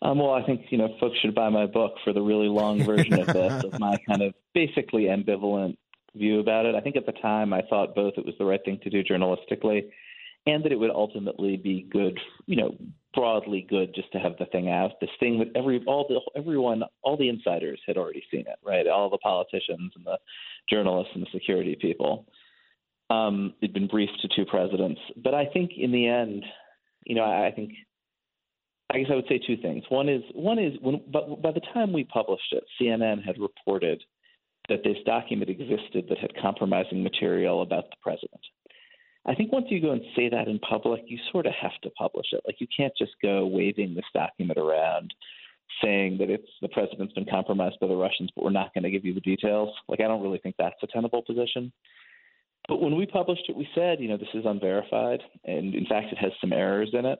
Um, 0.00 0.18
well, 0.20 0.30
I 0.30 0.44
think 0.44 0.66
you 0.70 0.78
know 0.78 0.94
folks 1.00 1.18
should 1.18 1.34
buy 1.34 1.48
my 1.48 1.66
book 1.66 1.94
for 2.04 2.12
the 2.12 2.20
really 2.20 2.46
long 2.46 2.84
version 2.84 3.18
of 3.18 3.26
this, 3.26 3.64
of 3.64 3.80
my 3.80 3.96
kind 4.06 4.22
of 4.22 4.34
basically 4.54 5.04
ambivalent 5.04 5.76
view 6.14 6.38
about 6.38 6.66
it. 6.66 6.76
I 6.76 6.80
think 6.80 6.94
at 6.94 7.06
the 7.06 7.12
time 7.12 7.52
I 7.52 7.62
thought 7.68 7.96
both 7.96 8.14
it 8.16 8.24
was 8.24 8.34
the 8.38 8.44
right 8.44 8.60
thing 8.64 8.78
to 8.84 8.90
do 8.90 9.02
journalistically, 9.02 9.90
and 10.46 10.64
that 10.64 10.70
it 10.70 10.78
would 10.78 10.90
ultimately 10.90 11.56
be 11.56 11.88
good, 11.90 12.20
you 12.46 12.56
know, 12.56 12.76
broadly 13.14 13.66
good 13.68 13.92
just 13.94 14.12
to 14.12 14.18
have 14.18 14.36
the 14.38 14.46
thing 14.46 14.70
out. 14.70 14.92
This 15.00 15.10
thing 15.18 15.38
that 15.40 15.48
every 15.58 15.82
all 15.86 16.06
the 16.08 16.20
everyone, 16.38 16.84
all 17.02 17.16
the 17.16 17.28
insiders 17.28 17.80
had 17.86 17.96
already 17.96 18.22
seen 18.30 18.42
it, 18.42 18.58
right? 18.64 18.86
All 18.86 19.10
the 19.10 19.18
politicians 19.18 19.92
and 19.96 20.04
the 20.04 20.18
journalists 20.70 21.12
and 21.14 21.22
the 21.22 21.30
security 21.32 21.76
people. 21.80 22.26
Um, 23.08 23.54
it'd 23.62 23.74
been 23.74 23.86
briefed 23.86 24.20
to 24.22 24.28
two 24.34 24.44
presidents, 24.44 25.00
but 25.22 25.32
I 25.32 25.46
think 25.46 25.72
in 25.76 25.92
the 25.92 26.08
end, 26.08 26.44
you 27.04 27.14
know, 27.14 27.22
I, 27.22 27.48
I 27.48 27.52
think 27.52 27.72
I 28.90 28.98
guess 28.98 29.08
I 29.10 29.14
would 29.14 29.28
say 29.28 29.40
two 29.44 29.56
things. 29.56 29.84
One 29.88 30.08
is 30.08 30.22
one 30.32 30.58
is 30.58 30.74
when 30.80 31.00
but 31.12 31.42
by 31.42 31.52
the 31.52 31.60
time 31.72 31.92
we 31.92 32.04
published 32.04 32.52
it, 32.52 32.64
CNN 32.80 33.24
had 33.24 33.38
reported 33.38 34.02
that 34.68 34.82
this 34.84 34.96
document 35.04 35.50
existed 35.50 36.06
that 36.08 36.18
had 36.18 36.32
compromising 36.40 37.02
material 37.02 37.62
about 37.62 37.90
the 37.90 37.96
president. 38.02 38.40
I 39.26 39.34
think 39.34 39.52
once 39.52 39.66
you 39.70 39.80
go 39.80 39.90
and 39.90 40.02
say 40.14 40.28
that 40.28 40.46
in 40.46 40.58
public, 40.60 41.02
you 41.06 41.18
sort 41.32 41.46
of 41.46 41.52
have 41.60 41.78
to 41.82 41.90
publish 41.90 42.26
it. 42.32 42.42
Like 42.46 42.60
you 42.60 42.68
can't 42.76 42.92
just 42.96 43.12
go 43.22 43.46
waving 43.46 43.94
this 43.94 44.04
document 44.14 44.58
around 44.58 45.12
saying 45.82 46.18
that 46.18 46.30
it's 46.30 46.48
the 46.62 46.68
president's 46.68 47.12
been 47.12 47.26
compromised 47.28 47.80
by 47.80 47.88
the 47.88 47.96
Russians, 47.96 48.30
but 48.34 48.44
we're 48.44 48.50
not 48.50 48.72
going 48.72 48.84
to 48.84 48.90
give 48.90 49.04
you 49.04 49.14
the 49.14 49.20
details. 49.20 49.70
Like 49.88 50.00
I 50.00 50.04
don't 50.04 50.22
really 50.22 50.38
think 50.38 50.54
that's 50.58 50.76
a 50.82 50.86
tenable 50.86 51.22
position. 51.22 51.72
But 52.68 52.80
when 52.80 52.96
we 52.96 53.06
published 53.06 53.44
it, 53.48 53.56
we 53.56 53.68
said, 53.74 54.00
you 54.00 54.08
know, 54.08 54.16
this 54.16 54.28
is 54.34 54.44
unverified, 54.44 55.20
and 55.44 55.74
in 55.74 55.86
fact, 55.86 56.12
it 56.12 56.18
has 56.18 56.32
some 56.40 56.52
errors 56.52 56.90
in 56.92 57.06
it. 57.06 57.18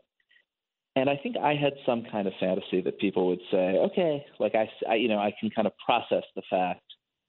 And 0.96 1.10
I 1.10 1.16
think 1.22 1.36
I 1.36 1.54
had 1.54 1.74
some 1.84 2.04
kind 2.10 2.26
of 2.26 2.32
fantasy 2.40 2.80
that 2.80 2.98
people 2.98 3.26
would 3.28 3.40
say, 3.50 3.76
okay, 3.78 4.24
like 4.40 4.54
I, 4.54 4.68
I 4.88 4.94
you 4.94 5.08
know, 5.08 5.18
I 5.18 5.32
can 5.38 5.50
kind 5.50 5.66
of 5.66 5.74
process 5.84 6.24
the 6.34 6.42
fact 6.48 6.80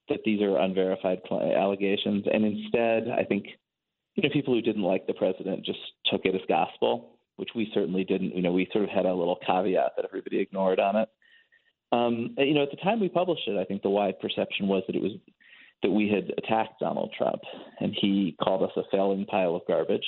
that 0.08 0.20
these 0.24 0.40
are 0.40 0.56
unverified 0.56 1.20
allegations. 1.30 2.24
And 2.32 2.46
instead, 2.46 3.08
I 3.10 3.24
think, 3.24 3.44
you 4.14 4.22
know, 4.22 4.30
people 4.32 4.54
who 4.54 4.62
didn't 4.62 4.82
like 4.82 5.06
the 5.06 5.12
president 5.12 5.66
just 5.66 5.80
took 6.06 6.22
it 6.24 6.34
as 6.34 6.40
gospel, 6.48 7.18
which 7.36 7.50
we 7.54 7.70
certainly 7.74 8.04
didn't. 8.04 8.34
You 8.34 8.40
know, 8.40 8.52
we 8.52 8.68
sort 8.72 8.84
of 8.84 8.90
had 8.90 9.04
a 9.04 9.14
little 9.14 9.38
caveat 9.46 9.92
that 9.96 10.06
everybody 10.06 10.40
ignored 10.40 10.80
on 10.80 10.96
it. 10.96 11.08
Um, 11.92 12.34
you 12.38 12.54
know, 12.54 12.62
at 12.62 12.70
the 12.70 12.76
time 12.78 13.00
we 13.00 13.10
published 13.10 13.46
it, 13.46 13.58
I 13.58 13.64
think 13.64 13.82
the 13.82 13.90
wide 13.90 14.18
perception 14.18 14.66
was 14.66 14.82
that 14.86 14.96
it 14.96 15.02
was 15.02 15.12
that 15.82 15.90
we 15.90 16.08
had 16.08 16.32
attacked 16.38 16.80
Donald 16.80 17.12
Trump, 17.16 17.40
and 17.80 17.94
he 18.00 18.36
called 18.42 18.62
us 18.62 18.76
a 18.76 18.82
failing 18.90 19.24
pile 19.26 19.54
of 19.54 19.62
garbage. 19.68 20.04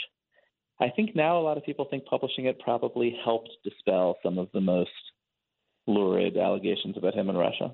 I 0.81 0.89
think 0.89 1.15
now 1.15 1.39
a 1.39 1.43
lot 1.43 1.59
of 1.59 1.65
people 1.65 1.87
think 1.89 2.07
publishing 2.07 2.47
it 2.47 2.59
probably 2.59 3.17
helped 3.25 3.51
dispel 3.63 4.17
some 4.23 4.39
of 4.39 4.49
the 4.53 4.61
most 4.61 4.91
lurid 5.87 6.37
allegations 6.37 6.97
about 6.97 7.15
him 7.15 7.29
in 7.29 7.37
Russia. 7.37 7.73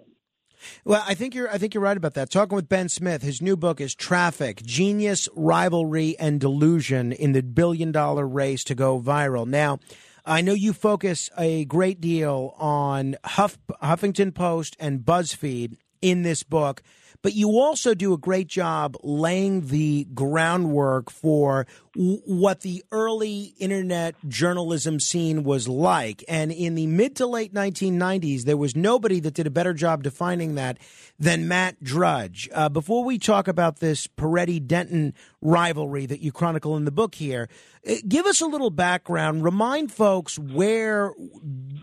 Well, 0.84 1.04
I 1.06 1.14
think 1.14 1.34
you're 1.34 1.50
I 1.50 1.58
think 1.58 1.74
you're 1.74 1.82
right 1.82 1.96
about 1.96 2.14
that. 2.14 2.30
Talking 2.30 2.56
with 2.56 2.68
Ben 2.68 2.88
Smith, 2.88 3.22
his 3.22 3.42
new 3.42 3.56
book 3.56 3.80
is 3.80 3.94
Traffic: 3.94 4.62
Genius, 4.62 5.28
Rivalry 5.34 6.18
and 6.18 6.40
Delusion 6.40 7.12
in 7.12 7.32
the 7.32 7.42
Billion 7.42 7.92
Dollar 7.92 8.26
Race 8.26 8.64
to 8.64 8.74
Go 8.74 9.00
Viral. 9.00 9.46
Now, 9.46 9.78
I 10.24 10.40
know 10.40 10.54
you 10.54 10.72
focus 10.72 11.30
a 11.36 11.66
great 11.66 12.00
deal 12.00 12.54
on 12.58 13.16
Huff, 13.22 13.58
Huffington 13.82 14.34
Post 14.34 14.76
and 14.80 15.00
BuzzFeed 15.00 15.76
in 16.00 16.22
this 16.22 16.42
book 16.42 16.82
but 17.22 17.34
you 17.34 17.58
also 17.58 17.94
do 17.94 18.12
a 18.12 18.18
great 18.18 18.46
job 18.46 18.96
laying 19.02 19.68
the 19.68 20.06
groundwork 20.14 21.10
for 21.10 21.66
w- 21.94 22.20
what 22.24 22.60
the 22.60 22.84
early 22.92 23.54
internet 23.58 24.14
journalism 24.28 25.00
scene 25.00 25.44
was 25.44 25.68
like. 25.68 26.24
And 26.28 26.52
in 26.52 26.74
the 26.74 26.86
mid 26.86 27.16
to 27.16 27.26
late 27.26 27.52
1990s, 27.54 28.42
there 28.42 28.56
was 28.56 28.76
nobody 28.76 29.20
that 29.20 29.34
did 29.34 29.46
a 29.46 29.50
better 29.50 29.74
job 29.74 30.02
defining 30.02 30.54
that 30.56 30.78
than 31.18 31.48
Matt 31.48 31.82
Drudge. 31.82 32.48
Uh, 32.52 32.68
before 32.68 33.04
we 33.04 33.18
talk 33.18 33.48
about 33.48 33.80
this 33.80 34.06
Peretti 34.06 34.64
Denton 34.64 35.14
rivalry 35.40 36.06
that 36.06 36.20
you 36.20 36.32
chronicle 36.32 36.76
in 36.76 36.84
the 36.84 36.90
book 36.90 37.14
here, 37.14 37.48
uh, 37.88 37.94
give 38.06 38.26
us 38.26 38.40
a 38.40 38.46
little 38.46 38.70
background. 38.70 39.44
Remind 39.44 39.92
folks 39.92 40.38
where 40.38 41.12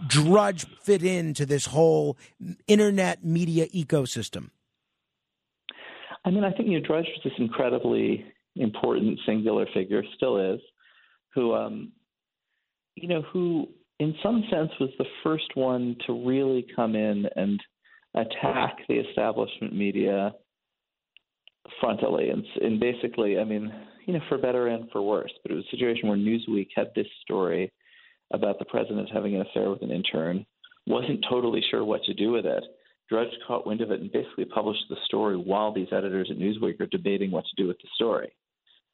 Drudge 0.08 0.66
fit 0.82 1.04
into 1.04 1.46
this 1.46 1.66
whole 1.66 2.18
internet 2.68 3.24
media 3.24 3.68
ecosystem. 3.68 4.50
I 6.26 6.30
mean, 6.30 6.44
I 6.44 6.52
think 6.52 6.70
you 6.70 6.80
know, 6.80 6.86
Drudge 6.86 7.06
was 7.06 7.22
this 7.24 7.34
incredibly 7.38 8.26
important 8.56 9.20
singular 9.26 9.66
figure, 9.74 10.04
still 10.16 10.54
is, 10.54 10.62
who, 11.34 11.54
um, 11.54 11.92
you 12.96 13.08
know, 13.08 13.22
who 13.34 13.68
in 14.00 14.16
some 14.24 14.44
sense 14.50 14.72
was 14.80 14.90
the 14.98 15.06
first 15.24 15.56
one 15.56 15.96
to 16.06 16.26
really 16.26 16.66
come 16.76 16.96
in 16.96 17.26
and 17.36 17.60
attack 18.16 18.78
the 18.88 18.96
establishment 18.96 19.76
media 19.76 20.34
frontally, 21.82 22.32
and, 22.32 22.44
and 22.62 22.80
basically, 22.80 23.40
I 23.40 23.44
mean, 23.44 23.74
you 24.06 24.14
know, 24.14 24.20
for 24.30 24.38
better 24.38 24.68
and 24.68 24.90
for 24.92 25.02
worse. 25.02 25.32
But 25.42 25.52
it 25.52 25.56
was 25.56 25.66
a 25.68 25.76
situation 25.76 26.08
where 26.08 26.18
Newsweek 26.18 26.68
had 26.76 26.92
this 26.96 27.08
story 27.22 27.72
about 28.32 28.60
the 28.60 28.66
president 28.66 29.10
having 29.12 29.36
an 29.36 29.42
affair 29.42 29.70
with 29.70 29.82
an 29.82 29.92
intern, 29.92 30.46
wasn't 30.86 31.26
totally 31.30 31.64
sure 31.72 31.84
what 31.84 32.04
to 32.04 32.14
do 32.14 32.32
with 32.32 32.46
it 32.46 32.64
Drudge 33.10 33.30
caught 33.48 33.68
wind 33.68 33.82
of 33.82 33.92
it 33.92 34.02
and 34.02 34.12
basically 34.12 34.46
published 34.46 34.84
the 34.90 34.96
story 35.06 35.36
while 35.36 35.74
these 35.74 35.88
editors 35.92 36.30
at 36.32 36.38
Newsweek 36.38 36.80
are 36.80 36.88
debating 36.88 37.32
what 37.32 37.46
to 37.46 37.62
do 37.62 37.68
with 37.68 37.78
the 37.78 37.90
story, 37.96 38.32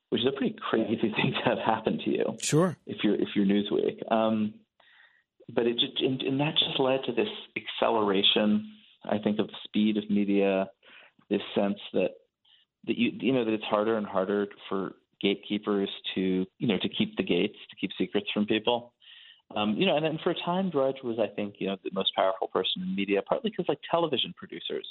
which 0.10 0.22
is 0.22 0.28
a 0.28 0.38
pretty 0.38 0.56
crazy 0.70 0.98
thing 1.02 1.34
to 1.34 1.50
have 1.50 1.60
happen 1.60 2.00
to 2.04 2.10
you. 2.10 2.26
Sure. 2.42 2.78
If 2.86 2.98
you're 3.04 3.16
if 3.16 3.30
you're 3.36 3.46
Newsweek, 3.46 4.12
um, 4.12 4.54
but 5.54 5.66
it 5.68 5.74
just 5.74 6.02
and, 6.02 6.22
and 6.22 6.40
that 6.40 6.54
just 6.54 6.80
led 6.80 7.02
to 7.06 7.14
this 7.14 7.30
acceleration. 7.56 8.72
I 9.06 9.18
think 9.18 9.40
of 9.40 9.48
the 9.48 9.54
speed 9.64 9.96
of 9.98 10.10
media, 10.10 10.70
this 11.30 11.42
sense 11.56 11.80
that 11.94 12.12
that 12.88 12.98
you 12.98 13.12
you 13.20 13.34
know 13.34 13.46
that 13.46 13.54
it's 13.54 13.64
harder 13.64 13.98
and 13.98 14.06
harder 14.06 14.48
for 14.68 14.94
gatekeepers 15.22 15.90
to 16.16 16.46
you 16.58 16.68
know 16.68 16.78
to 16.82 16.90
keep 16.90 17.16
the 17.18 17.24
gates 17.24 17.58
to 17.70 17.76
keep 17.80 17.92
secrets 17.98 18.28
from 18.34 18.46
people. 18.46 18.94
Um, 19.56 19.76
you 19.76 19.86
know, 19.86 19.96
and 19.96 20.06
then 20.06 20.20
for 20.24 20.30
a 20.30 20.36
time, 20.46 20.70
Drudge 20.70 20.98
was, 21.04 21.18
I 21.20 21.28
think, 21.28 21.56
you 21.58 21.68
know, 21.68 21.78
the 21.84 21.90
most 21.92 22.14
powerful 22.16 22.48
person 22.48 22.84
in 22.84 22.96
media, 22.96 23.22
partly 23.22 23.50
because 23.50 23.66
like 23.68 23.80
television 23.90 24.34
producers 24.38 24.86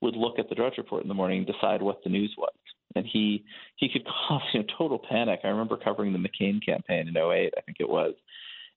would 0.00 0.14
look 0.14 0.38
at 0.38 0.48
the 0.48 0.54
Drudge 0.54 0.78
Report 0.78 1.02
in 1.02 1.08
the 1.08 1.14
morning 1.14 1.38
and 1.38 1.46
decide 1.46 1.82
what 1.82 2.02
the 2.04 2.10
news 2.10 2.32
was, 2.38 2.54
and 2.94 3.04
he 3.04 3.44
he 3.76 3.88
could 3.88 4.06
cause 4.28 4.42
you 4.52 4.60
know 4.60 4.66
total 4.76 4.98
panic. 4.98 5.40
I 5.42 5.48
remember 5.48 5.76
covering 5.76 6.12
the 6.12 6.18
McCain 6.18 6.64
campaign 6.64 7.08
in 7.08 7.16
08, 7.16 7.54
I 7.56 7.60
think 7.62 7.78
it 7.80 7.88
was, 7.88 8.14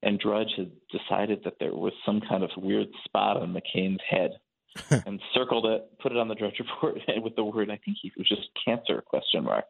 and 0.02 0.20
Drudge 0.20 0.54
had 0.58 0.72
decided 0.92 1.44
that 1.44 1.58
there 1.60 1.74
was 1.74 1.94
some 2.06 2.22
kind 2.28 2.44
of 2.44 2.50
weird 2.58 2.88
spot 3.06 3.38
on 3.38 3.56
McCain's 3.56 4.02
head. 4.10 4.32
and 5.06 5.20
circled 5.34 5.66
it, 5.66 5.86
put 6.02 6.14
it 6.14 6.18
on 6.18 6.30
the 6.30 6.36
Drudge 6.36 6.58
Report 6.60 6.96
with 7.22 7.36
the 7.36 7.44
word, 7.44 7.70
I 7.70 7.76
think 7.84 7.98
he, 8.02 8.08
it 8.08 8.18
was 8.18 8.30
just 8.30 8.48
cancer 8.66 9.02
question 9.02 9.44
mark. 9.44 9.66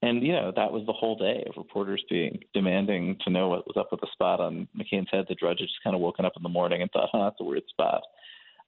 And 0.00 0.22
you 0.22 0.32
know 0.32 0.52
that 0.54 0.72
was 0.72 0.86
the 0.86 0.92
whole 0.92 1.16
day 1.16 1.44
of 1.48 1.56
reporters 1.56 2.02
being 2.08 2.38
demanding 2.54 3.16
to 3.24 3.30
know 3.30 3.48
what 3.48 3.66
was 3.66 3.76
up 3.76 3.88
with 3.90 4.00
the 4.00 4.06
spot 4.12 4.40
on 4.40 4.68
McCain's 4.76 5.08
head. 5.10 5.26
The 5.28 5.34
Drudge 5.34 5.58
had 5.58 5.66
just 5.66 5.82
kind 5.82 5.96
of 5.96 6.00
woken 6.00 6.24
up 6.24 6.34
in 6.36 6.42
the 6.42 6.48
morning 6.48 6.82
and 6.82 6.90
thought, 6.90 7.08
"Huh, 7.10 7.24
that's 7.24 7.40
a 7.40 7.44
weird 7.44 7.66
spot." 7.68 8.02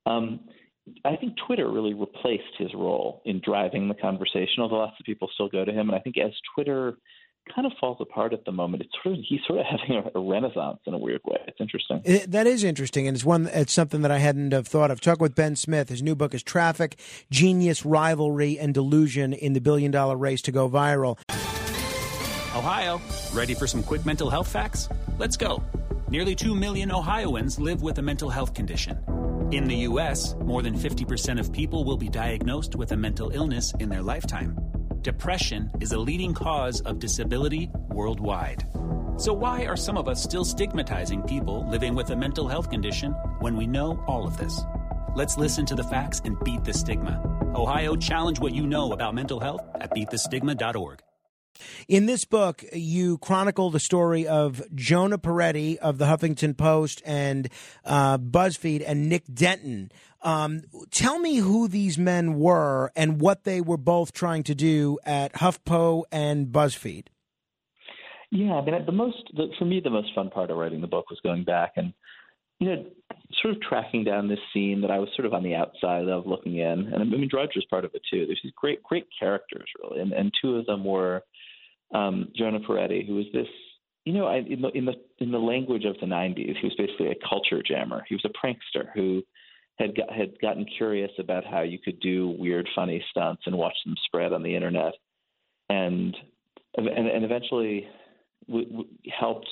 Um, 0.06 0.40
I 1.04 1.14
think 1.16 1.36
Twitter 1.46 1.70
really 1.70 1.94
replaced 1.94 2.56
his 2.58 2.74
role 2.74 3.22
in 3.24 3.40
driving 3.44 3.86
the 3.88 3.94
conversation, 3.94 4.60
although 4.60 4.78
lots 4.78 4.98
of 4.98 5.06
people 5.06 5.30
still 5.34 5.48
go 5.48 5.64
to 5.64 5.72
him. 5.72 5.88
And 5.88 5.96
I 5.96 6.00
think 6.00 6.18
as 6.18 6.32
Twitter 6.54 6.96
kind 7.54 7.66
of 7.66 7.72
falls 7.80 7.98
apart 8.00 8.32
at 8.32 8.44
the 8.44 8.52
moment. 8.52 8.82
It's 8.82 8.92
sort 9.02 9.16
of 9.16 9.24
he's 9.26 9.40
sort 9.46 9.60
of 9.60 9.66
having 9.70 10.10
a, 10.14 10.18
a 10.18 10.22
renaissance 10.22 10.78
in 10.86 10.94
a 10.94 10.98
weird 10.98 11.20
way. 11.24 11.38
It's 11.46 11.60
interesting. 11.60 12.02
It, 12.04 12.30
that 12.30 12.46
is 12.46 12.64
interesting, 12.64 13.06
and 13.06 13.16
it's 13.16 13.24
one. 13.24 13.48
It's 13.52 13.72
something 13.72 14.02
that 14.02 14.10
I 14.10 14.18
hadn't 14.18 14.52
have 14.52 14.66
thought 14.66 14.90
of. 14.90 15.00
Talk 15.00 15.20
with 15.20 15.34
Ben 15.34 15.56
Smith. 15.56 15.88
His 15.88 16.02
new 16.02 16.14
book 16.14 16.34
is 16.34 16.42
"Traffic: 16.42 16.98
Genius, 17.30 17.84
Rivalry, 17.84 18.58
and 18.58 18.74
Delusion 18.74 19.32
in 19.32 19.52
the 19.52 19.60
Billion 19.60 19.90
Dollar 19.90 20.16
Race 20.16 20.42
to 20.42 20.52
Go 20.52 20.68
Viral." 20.68 21.18
Ohio, 22.56 23.00
ready 23.32 23.54
for 23.54 23.66
some 23.66 23.82
quick 23.82 24.04
mental 24.04 24.28
health 24.28 24.48
facts? 24.48 24.88
Let's 25.18 25.36
go. 25.36 25.62
Nearly 26.08 26.34
2 26.34 26.56
million 26.56 26.90
Ohioans 26.90 27.60
live 27.60 27.82
with 27.82 27.98
a 27.98 28.02
mental 28.02 28.28
health 28.28 28.54
condition. 28.54 28.98
In 29.52 29.68
the 29.68 29.76
U.S., 29.76 30.34
more 30.40 30.60
than 30.60 30.74
50% 30.74 31.38
of 31.38 31.52
people 31.52 31.84
will 31.84 31.96
be 31.96 32.08
diagnosed 32.08 32.74
with 32.74 32.90
a 32.90 32.96
mental 32.96 33.30
illness 33.30 33.72
in 33.78 33.88
their 33.88 34.02
lifetime. 34.02 34.58
Depression 35.02 35.70
is 35.80 35.92
a 35.92 35.98
leading 35.98 36.34
cause 36.34 36.82
of 36.82 36.98
disability 36.98 37.70
worldwide. 37.88 38.66
So, 39.16 39.32
why 39.32 39.64
are 39.64 39.76
some 39.76 39.96
of 39.96 40.08
us 40.08 40.22
still 40.22 40.44
stigmatizing 40.44 41.22
people 41.22 41.66
living 41.70 41.94
with 41.94 42.10
a 42.10 42.16
mental 42.16 42.48
health 42.48 42.68
condition 42.68 43.12
when 43.40 43.56
we 43.56 43.66
know 43.66 44.04
all 44.06 44.26
of 44.26 44.36
this? 44.36 44.60
Let's 45.14 45.38
listen 45.38 45.64
to 45.66 45.74
the 45.74 45.84
facts 45.84 46.20
and 46.24 46.38
beat 46.44 46.64
the 46.64 46.74
stigma. 46.74 47.22
Ohio, 47.54 47.96
challenge 47.96 48.40
what 48.40 48.54
you 48.54 48.66
know 48.66 48.92
about 48.92 49.14
mental 49.14 49.40
health 49.40 49.62
at 49.80 49.90
beatthestigma.org. 49.94 51.00
In 51.88 52.06
this 52.06 52.24
book, 52.24 52.64
you 52.72 53.18
chronicle 53.18 53.70
the 53.70 53.80
story 53.80 54.26
of 54.26 54.62
Jonah 54.74 55.18
Peretti 55.18 55.76
of 55.76 55.98
the 55.98 56.06
Huffington 56.06 56.56
Post 56.56 57.02
and 57.04 57.48
uh, 57.84 58.18
BuzzFeed 58.18 58.84
and 58.86 59.08
Nick 59.08 59.24
Denton. 59.32 59.90
Um, 60.22 60.62
tell 60.90 61.18
me 61.18 61.36
who 61.36 61.66
these 61.66 61.96
men 61.98 62.38
were 62.38 62.92
and 62.94 63.20
what 63.20 63.44
they 63.44 63.60
were 63.60 63.78
both 63.78 64.12
trying 64.12 64.42
to 64.44 64.54
do 64.54 64.98
at 65.04 65.32
HuffPo 65.34 66.04
and 66.12 66.48
BuzzFeed. 66.48 67.06
Yeah, 68.30 68.54
I 68.54 68.64
mean, 68.64 68.86
the 68.86 68.92
most 68.92 69.16
the, 69.34 69.48
for 69.58 69.64
me, 69.64 69.80
the 69.82 69.90
most 69.90 70.14
fun 70.14 70.30
part 70.30 70.50
of 70.50 70.56
writing 70.56 70.80
the 70.80 70.86
book 70.86 71.10
was 71.10 71.18
going 71.22 71.44
back 71.44 71.72
and 71.76 71.92
you 72.60 72.68
know, 72.68 72.84
sort 73.40 73.56
of 73.56 73.62
tracking 73.62 74.04
down 74.04 74.28
this 74.28 74.38
scene 74.52 74.82
that 74.82 74.90
I 74.90 74.98
was 74.98 75.08
sort 75.16 75.24
of 75.24 75.32
on 75.32 75.42
the 75.42 75.54
outside 75.54 76.06
of 76.08 76.26
looking 76.26 76.58
in, 76.58 76.90
and 76.92 76.96
I 76.96 77.04
mean, 77.04 77.26
Drudge 77.28 77.52
was 77.56 77.64
part 77.70 77.86
of 77.86 77.94
it 77.94 78.02
too. 78.10 78.26
There's 78.26 78.40
these 78.42 78.52
great, 78.54 78.82
great 78.82 79.06
characters 79.18 79.68
really, 79.82 80.02
and, 80.02 80.12
and 80.12 80.32
two 80.40 80.56
of 80.56 80.66
them 80.66 80.84
were 80.84 81.22
um, 81.94 82.28
Jonah 82.36 82.60
Peretti, 82.60 83.06
who 83.06 83.14
was 83.14 83.26
this, 83.32 83.46
you 84.04 84.12
know, 84.12 84.26
I, 84.26 84.38
in 84.38 84.60
the 84.60 84.68
in 84.68 84.84
the 84.84 84.94
in 85.18 85.32
the 85.32 85.38
language 85.38 85.84
of 85.86 85.96
the 86.00 86.06
'90s, 86.06 86.56
he 86.60 86.66
was 86.66 86.74
basically 86.76 87.08
a 87.08 87.28
culture 87.28 87.62
jammer. 87.66 88.04
He 88.08 88.14
was 88.14 88.24
a 88.26 88.46
prankster 88.46 88.88
who 88.94 89.22
had 89.80 89.96
got, 89.96 90.12
had 90.12 90.38
gotten 90.40 90.66
curious 90.76 91.10
about 91.18 91.44
how 91.44 91.62
you 91.62 91.78
could 91.78 91.98
do 92.00 92.36
weird, 92.38 92.68
funny 92.74 93.02
stunts 93.10 93.42
and 93.46 93.56
watch 93.56 93.76
them 93.84 93.94
spread 94.04 94.32
on 94.32 94.42
the 94.42 94.54
internet, 94.54 94.92
and 95.68 96.16
and, 96.76 96.88
and 96.88 97.24
eventually 97.24 97.88
helped 99.18 99.48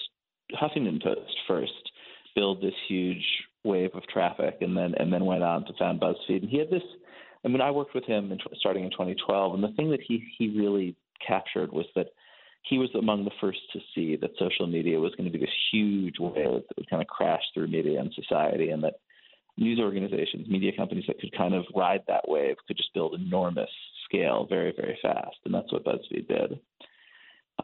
Huffington 0.54 1.02
Post 1.02 1.37
first 1.49 1.73
build 2.35 2.61
this 2.62 2.75
huge 2.88 3.25
wave 3.64 3.90
of 3.94 4.06
traffic, 4.06 4.58
and 4.61 4.76
then 4.76 4.94
and 4.99 5.12
then 5.12 5.25
went 5.25 5.42
on 5.42 5.64
to 5.64 5.73
found 5.78 6.00
BuzzFeed. 6.00 6.42
And 6.42 6.50
he 6.50 6.58
had 6.58 6.70
this. 6.70 6.82
I 7.44 7.49
mean, 7.49 7.61
I 7.61 7.70
worked 7.70 7.94
with 7.94 8.04
him 8.04 8.32
in, 8.32 8.38
starting 8.58 8.85
in 8.85 8.90
2012, 8.90 9.54
and 9.54 9.64
the 9.64 9.75
thing 9.76 9.90
that 9.90 10.00
he 10.06 10.23
he 10.37 10.50
really 10.50 10.94
captured 11.26 11.73
was 11.73 11.87
that 11.94 12.08
he 12.62 12.76
was 12.76 12.90
among 12.94 13.25
the 13.25 13.30
first 13.40 13.61
to 13.73 13.80
see 13.94 14.16
that 14.16 14.30
social 14.38 14.66
media 14.66 15.00
was 15.00 15.14
going 15.14 15.30
to 15.30 15.37
be 15.37 15.42
this 15.42 15.54
huge 15.73 16.16
wave 16.18 16.35
that 16.68 16.76
would 16.76 16.90
kind 16.90 17.00
of 17.00 17.08
crash 17.08 17.42
through 17.54 17.68
media 17.68 17.99
and 17.99 18.12
society, 18.12 18.70
and 18.70 18.85
that 18.85 18.94
news 19.58 19.78
organizations, 19.80 20.48
media 20.48 20.72
companies 20.76 21.04
that 21.08 21.20
could 21.20 21.36
kind 21.36 21.54
of 21.54 21.64
ride 21.74 22.02
that 22.08 22.28
wave 22.28 22.56
could 22.66 22.76
just 22.76 22.94
build 22.94 23.14
enormous 23.14 23.70
scale 24.08 24.46
very, 24.48 24.72
very 24.76 24.98
fast, 25.02 25.36
and 25.44 25.52
that's 25.52 25.72
what 25.72 25.84
BuzzFeed 25.84 26.28
did. 26.28 26.60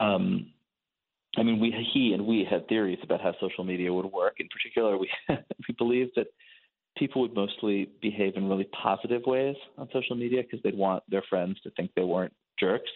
Um, 0.00 0.50
I 1.36 1.42
mean, 1.42 1.60
we 1.60 1.74
he 1.92 2.12
and 2.12 2.26
we 2.26 2.46
had 2.48 2.68
theories 2.68 2.98
about 3.02 3.20
how 3.20 3.34
social 3.40 3.64
media 3.64 3.92
would 3.92 4.06
work. 4.06 4.34
In 4.38 4.48
particular, 4.48 4.96
we 4.98 5.10
we 5.28 5.74
believed 5.78 6.12
that 6.16 6.28
people 6.96 7.22
would 7.22 7.34
mostly 7.34 7.90
behave 8.00 8.36
in 8.36 8.48
really 8.48 8.68
positive 8.82 9.22
ways 9.26 9.56
on 9.78 9.88
social 9.92 10.16
media 10.16 10.42
because 10.42 10.60
they'd 10.62 10.76
want 10.76 11.02
their 11.08 11.24
friends 11.28 11.60
to 11.62 11.70
think 11.70 11.90
they 11.96 12.04
weren't 12.04 12.32
jerks 12.58 12.90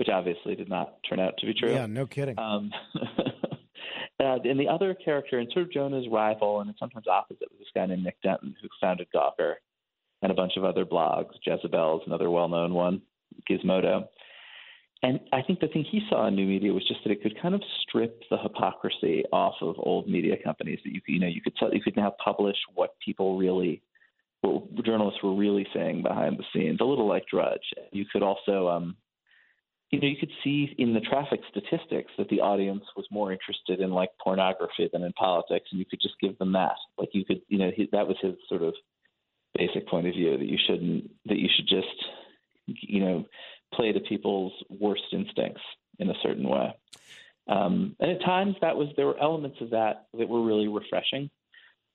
which 0.00 0.08
obviously 0.08 0.54
did 0.54 0.70
not 0.70 0.94
turn 1.06 1.20
out 1.20 1.34
to 1.36 1.44
be 1.44 1.52
true. 1.52 1.74
Yeah, 1.74 1.84
no 1.84 2.06
kidding. 2.06 2.38
Um, 2.38 2.72
uh, 4.20 4.38
and 4.44 4.60
the 4.60 4.68
other 4.68 4.94
character, 4.94 5.38
and 5.38 5.50
sort 5.52 5.66
of 5.66 5.72
Jonah's 5.72 6.06
rival, 6.10 6.60
and 6.60 6.74
sometimes 6.78 7.06
opposite, 7.08 7.48
was 7.50 7.58
this 7.58 7.68
guy 7.74 7.86
named 7.86 8.04
Nick 8.04 8.20
Denton, 8.22 8.54
who 8.60 8.68
founded 8.80 9.08
Gawker 9.14 9.54
and 10.22 10.30
a 10.30 10.34
bunch 10.34 10.52
of 10.56 10.64
other 10.64 10.84
blogs. 10.84 11.30
Jezebel's 11.44 12.02
another 12.06 12.30
well-known 12.30 12.74
one, 12.74 13.02
Gizmodo. 13.50 14.06
And 15.02 15.18
I 15.32 15.40
think 15.40 15.60
the 15.60 15.68
thing 15.68 15.84
he 15.90 16.02
saw 16.10 16.26
in 16.28 16.36
new 16.36 16.46
media 16.46 16.72
was 16.74 16.86
just 16.86 17.00
that 17.04 17.10
it 17.10 17.22
could 17.22 17.40
kind 17.40 17.54
of 17.54 17.62
strip 17.80 18.22
the 18.30 18.36
hypocrisy 18.36 19.24
off 19.32 19.54
of 19.62 19.76
old 19.78 20.06
media 20.06 20.36
companies. 20.44 20.78
That 20.84 20.92
you 20.92 21.00
you 21.06 21.18
know 21.18 21.26
you 21.26 21.40
could 21.40 21.54
you 21.72 21.80
could 21.80 21.96
now 21.96 22.14
publish 22.22 22.56
what 22.74 22.96
people 23.02 23.38
really, 23.38 23.80
what 24.42 24.84
journalists 24.84 25.22
were 25.22 25.34
really 25.34 25.66
saying 25.72 26.02
behind 26.02 26.38
the 26.38 26.44
scenes, 26.52 26.80
a 26.82 26.84
little 26.84 27.08
like 27.08 27.24
Drudge. 27.32 27.64
You 27.92 28.04
could 28.12 28.22
also 28.22 28.68
um, 28.68 28.96
you 29.90 30.00
know, 30.00 30.06
you 30.06 30.16
could 30.16 30.30
see 30.44 30.72
in 30.78 30.94
the 30.94 31.00
traffic 31.00 31.40
statistics 31.50 32.12
that 32.16 32.28
the 32.28 32.40
audience 32.40 32.84
was 32.96 33.06
more 33.10 33.32
interested 33.32 33.80
in 33.80 33.90
like 33.90 34.10
pornography 34.22 34.88
than 34.92 35.02
in 35.02 35.12
politics, 35.14 35.66
and 35.70 35.80
you 35.80 35.84
could 35.84 36.00
just 36.00 36.14
give 36.20 36.38
them 36.38 36.52
that. 36.52 36.76
Like 36.96 37.08
you 37.12 37.24
could, 37.24 37.42
you 37.48 37.58
know, 37.58 37.70
that 37.92 38.06
was 38.06 38.16
his 38.22 38.34
sort 38.48 38.62
of 38.62 38.74
basic 39.54 39.88
point 39.88 40.06
of 40.06 40.14
view 40.14 40.38
that 40.38 40.46
you 40.46 40.58
shouldn't, 40.64 41.10
that 41.26 41.38
you 41.38 41.48
should 41.54 41.66
just, 41.66 41.88
you 42.66 43.00
know, 43.00 43.24
play 43.74 43.90
to 43.90 43.98
people's 44.00 44.52
worst 44.68 45.02
instincts 45.12 45.62
in 45.98 46.08
a 46.08 46.14
certain 46.22 46.48
way. 46.48 46.72
Um, 47.48 47.96
and 47.98 48.12
at 48.12 48.20
times 48.20 48.54
that 48.60 48.76
was 48.76 48.88
there 48.96 49.06
were 49.06 49.20
elements 49.20 49.58
of 49.60 49.70
that 49.70 50.06
that 50.16 50.28
were 50.28 50.44
really 50.44 50.68
refreshing. 50.68 51.30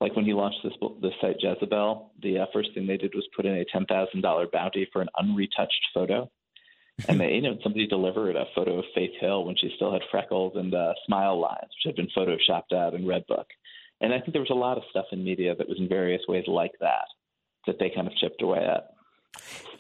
Like 0.02 0.18
when 0.18 0.26
he 0.26 0.34
launched 0.34 0.60
this 0.66 0.74
this 1.02 1.14
site 1.22 1.38
Jezebel, 1.40 2.12
the 2.22 2.40
uh, 2.40 2.46
first 2.52 2.74
thing 2.74 2.88
they 2.88 2.98
did 2.98 3.16
was 3.16 3.26
put 3.34 3.46
in 3.46 3.56
a 3.56 3.64
ten 3.72 3.86
thousand 3.86 4.20
dollar 4.20 4.48
bounty 4.52 4.86
for 4.92 5.02
an 5.02 5.08
unretouched 5.18 5.94
photo 5.94 6.30
and 7.08 7.20
they, 7.20 7.34
you 7.34 7.42
know, 7.42 7.58
somebody 7.62 7.88
delivered 7.88 8.36
a 8.36 8.46
photo 8.56 8.80
of 8.80 8.86
Faith 8.94 9.12
Hill 9.20 9.46
when 9.46 9.56
she 9.58 9.72
still 9.76 9.92
had 9.92 10.02
freckles 10.10 10.54
and 10.56 10.74
uh, 10.74 10.94
smile 11.06 11.40
lines, 11.40 11.62
which 11.62 11.86
had 11.86 11.96
been 11.96 12.08
photoshopped 12.16 12.74
out 12.74 12.94
in 12.94 13.04
Redbook. 13.04 13.46
And 14.02 14.14
I 14.14 14.20
think 14.20 14.34
there 14.34 14.42
was 14.42 14.52
a 14.52 14.56
lot 14.56 14.78
of 14.78 14.84
stuff 14.90 15.06
in 15.12 15.24
media 15.24 15.56
that 15.56 15.68
was 15.68 15.80
in 15.80 15.88
various 15.88 16.22
ways 16.28 16.46
like 16.48 16.74
that 16.80 17.06
that 17.68 17.80
they 17.80 17.90
kind 17.90 18.08
of 18.08 18.16
chipped 18.16 18.42
away 18.42 18.60
at. 18.60 18.92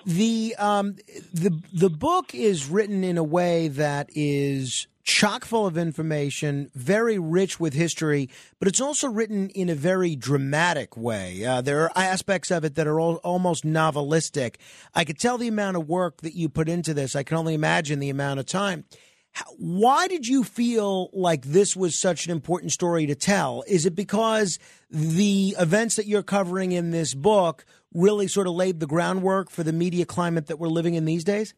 The 0.05 0.55
um, 0.60 0.98
the 1.34 1.62
the 1.74 1.89
book 1.89 2.36
is 2.36 2.67
written 2.67 3.03
in 3.03 3.17
a 3.17 3.24
way 3.24 3.69
that 3.69 4.10
is 4.13 4.88
chock 5.05 5.45
full 5.45 5.67
of 5.67 5.77
information, 5.77 6.69
very 6.74 7.17
rich 7.19 7.59
with 7.59 7.74
history, 7.74 8.27
but 8.59 8.67
it's 8.67 8.81
also 8.81 9.07
written 9.07 9.50
in 9.51 9.69
a 9.69 9.75
very 9.75 10.15
dramatic 10.15 10.97
way. 10.97 11.45
Uh, 11.45 11.62
there 11.62 11.83
are 11.83 11.91
aspects 11.95 12.50
of 12.50 12.65
it 12.65 12.74
that 12.75 12.88
are 12.88 13.00
all, 13.00 13.15
almost 13.17 13.63
novelistic. 13.63 14.55
I 14.95 15.05
could 15.05 15.19
tell 15.19 15.38
the 15.38 15.47
amount 15.47 15.77
of 15.77 15.88
work 15.88 16.21
that 16.21 16.33
you 16.33 16.50
put 16.50 16.67
into 16.67 16.93
this. 16.93 17.15
I 17.15 17.21
can 17.21 17.38
only 17.38 17.53
imagine 17.53 18.00
the 18.00 18.09
amount 18.09 18.39
of 18.39 18.47
time. 18.47 18.83
Why 19.57 20.07
did 20.07 20.27
you 20.27 20.43
feel 20.43 21.09
like 21.13 21.43
this 21.43 21.75
was 21.75 22.00
such 22.00 22.25
an 22.25 22.31
important 22.31 22.71
story 22.71 23.05
to 23.05 23.15
tell? 23.15 23.63
Is 23.67 23.85
it 23.85 23.93
because 23.93 24.57
the 24.89 25.55
events 25.59 25.97
that 25.97 26.07
you're 26.07 26.24
covering 26.24 26.71
in 26.71 26.91
this 26.91 27.13
book 27.13 27.65
really 27.93 28.27
sort 28.27 28.47
of 28.47 28.53
laid 28.53 28.79
the 28.79 28.88
groundwork 28.88 29.51
for 29.51 29.62
the 29.62 29.74
media 29.74 30.05
climate 30.05 30.47
that 30.47 30.57
we're 30.57 30.69
living 30.69 30.95
in 30.95 31.05
these 31.05 31.25
days? 31.25 31.53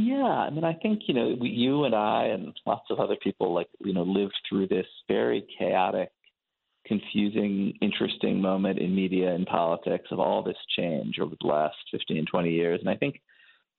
Yeah, 0.00 0.22
I 0.22 0.50
mean, 0.50 0.62
I 0.62 0.74
think 0.74 1.02
you 1.08 1.14
know, 1.14 1.36
we, 1.40 1.48
you 1.48 1.82
and 1.82 1.92
I 1.92 2.26
and 2.26 2.56
lots 2.64 2.84
of 2.88 3.00
other 3.00 3.16
people, 3.20 3.52
like 3.52 3.66
you 3.80 3.92
know, 3.92 4.04
lived 4.04 4.38
through 4.48 4.68
this 4.68 4.86
very 5.08 5.44
chaotic, 5.58 6.10
confusing, 6.86 7.76
interesting 7.82 8.40
moment 8.40 8.78
in 8.78 8.94
media 8.94 9.34
and 9.34 9.44
politics 9.44 10.06
of 10.12 10.20
all 10.20 10.44
this 10.44 10.56
change 10.76 11.18
over 11.18 11.34
the 11.40 11.48
last 11.48 11.74
15, 11.90 12.26
20 12.30 12.48
years. 12.48 12.78
And 12.78 12.88
I 12.88 12.94
think, 12.94 13.20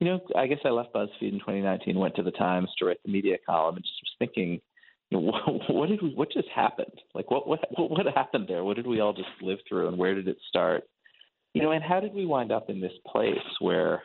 you 0.02 0.08
know, 0.08 0.20
I 0.36 0.48
guess 0.48 0.60
I 0.66 0.72
left 0.72 0.94
BuzzFeed 0.94 1.32
in 1.32 1.40
2019, 1.40 1.98
went 1.98 2.16
to 2.16 2.24
the 2.24 2.32
Times 2.32 2.70
to 2.80 2.86
write 2.86 3.00
the 3.06 3.12
media 3.14 3.38
column, 3.46 3.78
and 3.78 3.86
just 3.86 4.02
was 4.04 4.16
thinking, 4.20 4.60
you 5.12 5.18
know, 5.18 5.24
what, 5.24 5.70
what 5.74 5.88
did 5.88 6.02
we, 6.02 6.14
what 6.16 6.34
just 6.34 6.50
happened? 6.54 7.02
Like, 7.16 7.32
what, 7.32 7.48
what, 7.48 7.62
what 7.78 8.06
happened 8.14 8.48
there? 8.50 8.66
What 8.66 8.76
did 8.76 8.88
we 8.88 9.00
all 9.00 9.14
just 9.14 9.30
live 9.42 9.60
through, 9.70 9.88
and 9.88 9.98
where 9.98 10.16
did 10.16 10.28
it 10.28 10.38
start? 10.50 10.84
You 11.54 11.62
know, 11.62 11.72
and 11.72 11.82
how 11.84 12.02
did 12.02 12.14
we 12.14 12.26
wind 12.26 12.52
up 12.52 12.70
in 12.70 12.82
this 12.82 12.92
place 13.10 13.38
where 13.62 14.04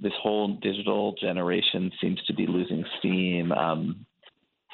this 0.00 0.12
whole 0.22 0.54
digital 0.62 1.14
generation 1.20 1.90
seems 2.00 2.22
to 2.26 2.34
be 2.34 2.46
losing 2.46 2.84
steam. 2.98 3.52
Um, 3.52 4.06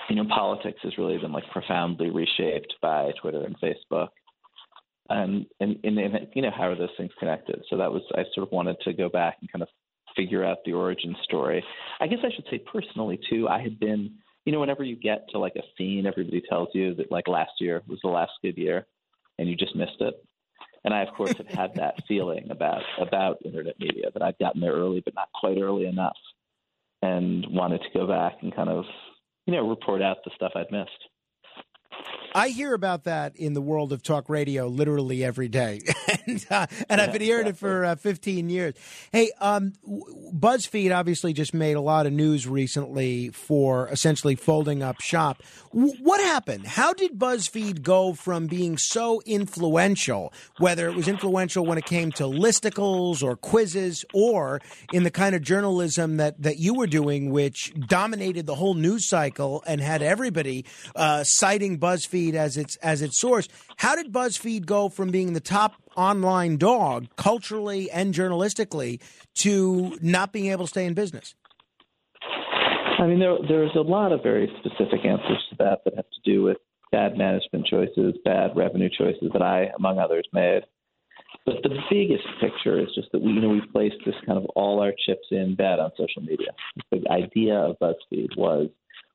you 0.08 0.16
know, 0.16 0.24
politics 0.28 0.80
has 0.82 0.98
really 0.98 1.18
been 1.18 1.32
like 1.32 1.48
profoundly 1.52 2.10
reshaped 2.10 2.74
by 2.82 3.12
Twitter 3.20 3.44
and 3.44 3.58
Facebook. 3.60 4.08
And, 5.08 5.46
and, 5.60 5.78
and, 5.84 5.98
and 5.98 6.28
you 6.34 6.42
know, 6.42 6.50
how 6.50 6.64
are 6.64 6.76
those 6.76 6.90
things 6.96 7.10
connected? 7.18 7.62
So 7.68 7.76
that 7.76 7.92
was, 7.92 8.02
I 8.14 8.24
sort 8.34 8.46
of 8.46 8.52
wanted 8.52 8.76
to 8.80 8.92
go 8.92 9.08
back 9.08 9.38
and 9.40 9.50
kind 9.50 9.62
of 9.62 9.68
figure 10.16 10.44
out 10.44 10.58
the 10.64 10.72
origin 10.72 11.14
story. 11.22 11.64
I 12.00 12.06
guess 12.06 12.18
I 12.24 12.34
should 12.34 12.46
say 12.50 12.58
personally 12.58 13.18
too, 13.30 13.48
I 13.48 13.60
had 13.60 13.78
been, 13.78 14.12
you 14.44 14.52
know, 14.52 14.60
whenever 14.60 14.84
you 14.84 14.96
get 14.96 15.28
to 15.30 15.38
like 15.38 15.54
a 15.56 15.62
scene, 15.78 16.06
everybody 16.06 16.42
tells 16.48 16.68
you 16.74 16.94
that 16.96 17.12
like 17.12 17.28
last 17.28 17.52
year 17.60 17.82
was 17.86 18.00
the 18.02 18.10
last 18.10 18.32
good 18.42 18.56
year 18.56 18.86
and 19.38 19.48
you 19.48 19.56
just 19.56 19.76
missed 19.76 20.00
it. 20.00 20.14
And 20.84 20.92
I, 20.92 21.02
of 21.02 21.14
course, 21.14 21.36
have 21.36 21.46
had 21.46 21.74
that 21.76 21.94
feeling 22.08 22.50
about 22.50 22.82
about 23.00 23.38
internet 23.44 23.78
media 23.78 24.10
that 24.12 24.22
I'd 24.22 24.38
gotten 24.38 24.60
there 24.60 24.72
early, 24.72 25.00
but 25.04 25.14
not 25.14 25.28
quite 25.32 25.58
early 25.58 25.86
enough, 25.86 26.16
and 27.02 27.46
wanted 27.50 27.82
to 27.82 27.98
go 27.98 28.06
back 28.06 28.38
and 28.42 28.54
kind 28.54 28.68
of, 28.68 28.84
you 29.46 29.54
know, 29.54 29.68
report 29.68 30.02
out 30.02 30.18
the 30.24 30.32
stuff 30.34 30.52
I'd 30.56 30.72
missed. 30.72 30.90
I 32.34 32.48
hear 32.48 32.72
about 32.72 33.04
that 33.04 33.36
in 33.36 33.52
the 33.52 33.60
world 33.60 33.92
of 33.92 34.02
talk 34.02 34.28
radio 34.28 34.66
literally 34.66 35.22
every 35.22 35.48
day, 35.48 35.82
and, 36.26 36.46
uh, 36.50 36.66
and 36.88 37.00
I've 37.00 37.12
been 37.12 37.22
hearing 37.22 37.46
it 37.46 37.56
for 37.56 37.84
uh, 37.84 37.96
15 37.96 38.48
years. 38.48 38.74
Hey, 39.12 39.30
um, 39.40 39.72
BuzzFeed 39.86 40.94
obviously 40.94 41.32
just 41.32 41.54
made 41.54 41.74
a 41.74 41.80
lot 41.80 42.06
of 42.06 42.12
news 42.12 42.46
recently 42.46 43.30
for 43.30 43.88
essentially 43.88 44.34
folding 44.34 44.82
up 44.82 45.00
shop. 45.00 45.42
W- 45.72 45.94
what 46.00 46.20
happened? 46.20 46.66
How 46.66 46.92
did 46.92 47.18
BuzzFeed 47.18 47.82
go 47.82 48.12
from 48.12 48.46
being 48.46 48.76
so 48.78 49.22
influential, 49.26 50.32
whether 50.58 50.88
it 50.88 50.94
was 50.94 51.08
influential 51.08 51.64
when 51.64 51.78
it 51.78 51.84
came 51.84 52.12
to 52.12 52.24
listicles 52.24 53.22
or 53.22 53.36
quizzes, 53.36 54.04
or 54.12 54.60
in 54.92 55.02
the 55.02 55.10
kind 55.10 55.34
of 55.34 55.42
journalism 55.42 56.16
that 56.16 56.40
that 56.42 56.58
you 56.58 56.74
were 56.74 56.86
doing, 56.86 57.30
which 57.30 57.72
dominated 57.88 58.46
the 58.46 58.54
whole 58.54 58.74
news 58.74 59.08
cycle 59.08 59.62
and 59.66 59.80
had 59.80 60.02
everybody 60.02 60.64
uh, 60.96 61.24
citing 61.24 61.78
BuzzFeed 61.78 62.34
as 62.34 62.56
its 62.56 62.76
as 62.76 63.02
its 63.02 63.20
source. 63.20 63.48
How 63.76 63.96
did 63.96 64.12
BuzzFeed 64.12 64.66
go 64.66 64.88
from 64.88 65.10
being 65.10 65.32
the 65.32 65.40
top 65.40 65.81
online 65.96 66.56
dog 66.56 67.06
culturally 67.16 67.90
and 67.90 68.14
journalistically 68.14 69.00
to 69.34 69.96
not 70.00 70.32
being 70.32 70.46
able 70.46 70.64
to 70.64 70.70
stay 70.70 70.86
in 70.86 70.94
business? 70.94 71.34
I 72.98 73.06
mean, 73.06 73.18
there 73.18 73.36
there's 73.48 73.74
a 73.74 73.80
lot 73.80 74.12
of 74.12 74.22
very 74.22 74.48
specific 74.60 75.04
answers 75.04 75.44
to 75.50 75.56
that 75.58 75.80
that 75.84 75.96
have 75.96 76.04
to 76.04 76.30
do 76.30 76.42
with 76.42 76.58
bad 76.92 77.16
management 77.16 77.66
choices, 77.66 78.14
bad 78.24 78.54
revenue 78.54 78.88
choices 78.96 79.30
that 79.32 79.42
I, 79.42 79.70
among 79.76 79.98
others, 79.98 80.28
made. 80.32 80.62
But 81.44 81.56
the 81.62 81.74
biggest 81.90 82.24
picture 82.40 82.78
is 82.78 82.88
just 82.94 83.10
that 83.12 83.20
we, 83.20 83.32
you 83.32 83.40
know, 83.40 83.48
we 83.48 83.62
placed 83.72 83.96
this 84.06 84.14
kind 84.26 84.38
of 84.38 84.44
all 84.54 84.80
our 84.80 84.92
chips 85.06 85.26
in 85.30 85.56
bet 85.56 85.80
on 85.80 85.90
social 85.96 86.22
media. 86.22 86.52
The 86.92 87.02
idea 87.10 87.54
of 87.54 87.78
BuzzFeed 87.80 88.36
was 88.36 88.68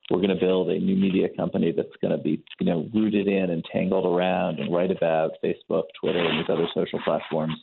we're 0.09 0.21
going 0.21 0.29
to 0.29 0.35
build 0.35 0.69
a 0.69 0.79
new 0.79 0.95
media 0.95 1.27
company 1.35 1.73
that's 1.75 1.89
going 2.01 2.15
to 2.15 2.23
be, 2.23 2.41
you 2.59 2.65
know, 2.65 2.89
rooted 2.93 3.27
in 3.27 3.49
and 3.49 3.63
tangled 3.71 4.05
around 4.05 4.59
and 4.59 4.73
write 4.73 4.91
about 4.91 5.31
Facebook, 5.43 5.83
Twitter, 5.99 6.19
and 6.19 6.39
these 6.39 6.49
other 6.49 6.67
social 6.73 6.99
platforms. 7.03 7.55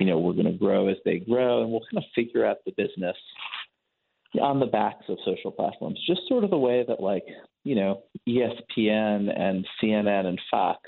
You 0.00 0.06
know, 0.06 0.18
we're 0.18 0.32
going 0.32 0.46
to 0.46 0.58
grow 0.58 0.88
as 0.88 0.96
they 1.04 1.18
grow, 1.18 1.62
and 1.62 1.70
we'll 1.70 1.84
kind 1.90 1.98
of 1.98 2.04
figure 2.14 2.44
out 2.44 2.58
the 2.66 2.72
business 2.76 3.16
on 4.42 4.58
the 4.58 4.66
backs 4.66 5.04
of 5.08 5.18
social 5.24 5.52
platforms, 5.52 6.00
just 6.06 6.22
sort 6.28 6.42
of 6.42 6.50
the 6.50 6.58
way 6.58 6.84
that, 6.88 7.00
like, 7.00 7.24
you 7.62 7.76
know, 7.76 8.02
ESPN 8.28 9.30
and 9.38 9.64
CNN 9.80 10.26
and 10.26 10.40
Fox 10.50 10.80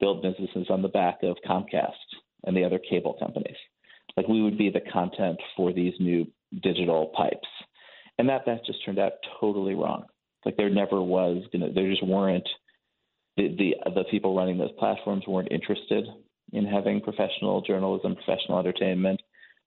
build 0.00 0.22
businesses 0.22 0.66
on 0.68 0.82
the 0.82 0.88
back 0.88 1.18
of 1.22 1.36
Comcast 1.48 1.92
and 2.44 2.56
the 2.56 2.64
other 2.64 2.80
cable 2.90 3.14
companies. 3.20 3.56
Like, 4.16 4.26
we 4.26 4.42
would 4.42 4.58
be 4.58 4.70
the 4.70 4.80
content 4.92 5.38
for 5.56 5.72
these 5.72 5.94
new 6.00 6.26
digital 6.60 7.12
pipes. 7.16 7.48
And 8.18 8.28
that 8.28 8.42
that 8.46 8.66
just 8.66 8.84
turned 8.84 8.98
out 8.98 9.12
totally 9.40 9.74
wrong. 9.74 10.04
Like 10.44 10.56
there 10.56 10.70
never 10.70 11.00
was 11.00 11.44
gonna 11.52 11.72
there 11.72 11.90
just 11.90 12.04
weren't 12.04 12.48
the 13.36 13.54
the 13.56 13.90
the 13.94 14.04
people 14.10 14.36
running 14.36 14.58
those 14.58 14.72
platforms 14.78 15.24
weren't 15.26 15.52
interested 15.52 16.04
in 16.52 16.66
having 16.66 17.00
professional 17.00 17.62
journalism, 17.62 18.14
professional 18.14 18.58
entertainment 18.58 19.20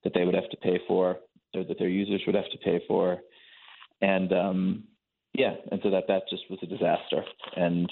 that 0.03 0.13
they 0.13 0.23
would 0.23 0.35
have 0.35 0.49
to 0.49 0.57
pay 0.57 0.79
for 0.87 1.17
or 1.55 1.63
that 1.63 1.79
their 1.79 1.89
users 1.89 2.21
would 2.25 2.35
have 2.35 2.49
to 2.51 2.57
pay 2.59 2.81
for. 2.87 3.19
And 4.01 4.31
um 4.33 4.83
yeah, 5.33 5.55
and 5.71 5.81
so 5.83 5.89
that 5.91 6.07
that 6.07 6.23
just 6.29 6.43
was 6.49 6.59
a 6.61 6.67
disaster. 6.67 7.23
And 7.55 7.89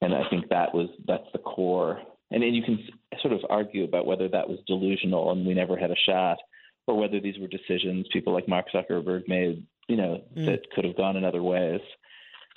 and 0.00 0.14
I 0.14 0.28
think 0.30 0.48
that 0.48 0.74
was 0.74 0.88
that's 1.06 1.26
the 1.32 1.38
core. 1.38 2.00
And 2.30 2.42
then 2.42 2.54
you 2.54 2.62
can 2.62 2.78
sort 3.20 3.34
of 3.34 3.40
argue 3.50 3.84
about 3.84 4.06
whether 4.06 4.28
that 4.28 4.48
was 4.48 4.58
delusional 4.66 5.30
and 5.32 5.46
we 5.46 5.54
never 5.54 5.76
had 5.76 5.90
a 5.90 5.96
shot, 6.06 6.38
or 6.86 6.98
whether 6.98 7.20
these 7.20 7.38
were 7.38 7.48
decisions 7.48 8.06
people 8.12 8.32
like 8.32 8.48
Mark 8.48 8.66
Zuckerberg 8.74 9.28
made 9.28 9.66
you 9.92 9.98
know, 9.98 10.22
mm. 10.34 10.46
that 10.46 10.70
could 10.70 10.86
have 10.86 10.96
gone 10.96 11.18
in 11.18 11.24
other 11.24 11.42
ways. 11.42 11.82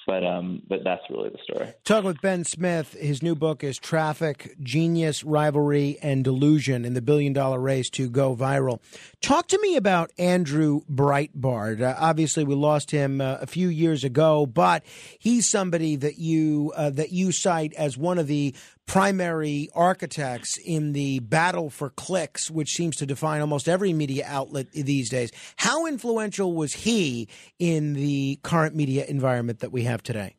But 0.07 0.23
um, 0.23 0.61
but 0.69 0.83
that's 0.83 1.01
really 1.09 1.29
the 1.29 1.39
story. 1.43 1.73
Talking 1.83 2.05
with 2.05 2.21
Ben 2.21 2.43
Smith, 2.43 2.93
his 2.93 3.23
new 3.23 3.35
book 3.35 3.63
is 3.63 3.79
Traffic, 3.79 4.55
Genius, 4.61 5.23
Rivalry, 5.23 5.97
and 6.01 6.23
Delusion 6.23 6.85
in 6.85 6.93
the 6.93 7.01
Billion 7.01 7.33
Dollar 7.33 7.59
Race 7.59 7.89
to 7.91 8.07
Go 8.07 8.35
Viral. 8.35 8.79
Talk 9.19 9.47
to 9.47 9.59
me 9.59 9.75
about 9.75 10.11
Andrew 10.19 10.81
Breitbart. 10.89 11.81
Uh, 11.81 11.95
obviously, 11.97 12.43
we 12.43 12.53
lost 12.53 12.91
him 12.91 13.19
uh, 13.19 13.39
a 13.41 13.47
few 13.47 13.67
years 13.67 14.03
ago, 14.03 14.45
but 14.45 14.85
he's 15.17 15.49
somebody 15.49 15.95
that 15.95 16.19
you 16.19 16.71
uh, 16.77 16.91
that 16.91 17.11
you 17.11 17.31
cite 17.31 17.73
as 17.73 17.97
one 17.97 18.19
of 18.19 18.27
the 18.27 18.53
primary 18.85 19.69
architects 19.73 20.57
in 20.57 20.93
the 20.93 21.19
battle 21.19 21.69
for 21.69 21.89
clicks, 21.89 22.49
which 22.49 22.73
seems 22.73 22.95
to 22.97 23.05
define 23.05 23.41
almost 23.41 23.67
every 23.67 23.93
media 23.93 24.23
outlet 24.27 24.71
these 24.71 25.09
days. 25.09 25.31
How 25.57 25.85
influential 25.85 26.53
was 26.53 26.73
he 26.73 27.27
in 27.59 27.93
the 27.93 28.39
current 28.43 28.75
media 28.75 29.05
environment 29.05 29.59
that 29.59 29.71
we 29.71 29.83
have 29.83 30.03
today? 30.03 30.35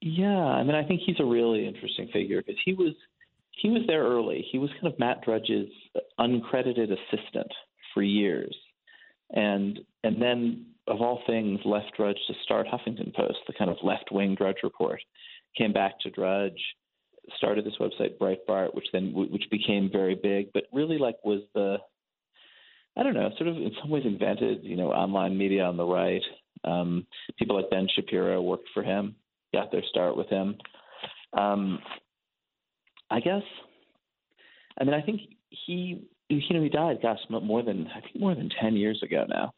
Yeah, 0.00 0.26
I 0.26 0.62
mean, 0.62 0.74
I 0.74 0.84
think 0.84 1.00
he's 1.04 1.20
a 1.20 1.24
really 1.24 1.66
interesting 1.66 2.08
figure 2.12 2.42
because 2.42 2.60
he 2.64 2.74
was 2.74 2.94
he 3.50 3.70
was 3.70 3.82
there 3.86 4.02
early. 4.02 4.46
He 4.52 4.58
was 4.58 4.70
kind 4.72 4.92
of 4.92 4.98
Matt 4.98 5.22
Drudge's 5.24 5.70
uncredited 6.20 6.92
assistant 6.92 7.50
for 7.94 8.02
years, 8.02 8.54
and 9.30 9.80
and 10.04 10.20
then 10.20 10.66
of 10.88 11.00
all 11.00 11.20
things, 11.26 11.60
left 11.64 11.96
Drudge 11.96 12.18
to 12.28 12.34
start 12.44 12.66
Huffington 12.66 13.14
Post, 13.14 13.38
the 13.46 13.52
kind 13.58 13.70
of 13.70 13.76
left 13.82 14.10
wing 14.12 14.34
Drudge 14.36 14.58
report. 14.62 15.00
Came 15.58 15.72
back 15.72 15.98
to 16.00 16.10
Drudge, 16.10 16.60
started 17.36 17.64
this 17.64 17.76
website 17.80 18.18
Breitbart, 18.18 18.74
which 18.74 18.86
then 18.92 19.12
which 19.14 19.44
became 19.50 19.90
very 19.90 20.14
big, 20.14 20.52
but 20.52 20.64
really 20.72 20.98
like 20.98 21.16
was 21.24 21.42
the 21.54 21.78
I 22.96 23.02
don't 23.02 23.14
know, 23.14 23.30
sort 23.36 23.48
of 23.48 23.56
in 23.56 23.72
some 23.80 23.90
ways 23.90 24.04
invented, 24.06 24.64
you 24.64 24.76
know, 24.76 24.90
online 24.90 25.36
media 25.36 25.64
on 25.64 25.76
the 25.76 25.84
right. 25.84 26.22
Um, 26.64 27.06
people 27.38 27.56
like 27.56 27.70
Ben 27.70 27.86
Shapiro 27.94 28.40
worked 28.40 28.68
for 28.72 28.82
him, 28.82 29.16
got 29.52 29.70
their 29.70 29.82
start 29.90 30.16
with 30.16 30.28
him. 30.28 30.56
Um, 31.36 31.78
I 33.10 33.20
guess. 33.20 33.42
I 34.80 34.84
mean, 34.84 34.94
I 34.94 35.02
think 35.02 35.20
he, 35.50 36.06
you 36.28 36.54
know, 36.54 36.62
he 36.62 36.68
died. 36.68 36.98
Gosh, 37.02 37.18
more 37.28 37.62
than 37.62 37.86
I 37.94 38.00
think 38.00 38.18
more 38.18 38.34
than 38.34 38.50
ten 38.60 38.74
years 38.74 39.02
ago 39.02 39.24
now, 39.28 39.52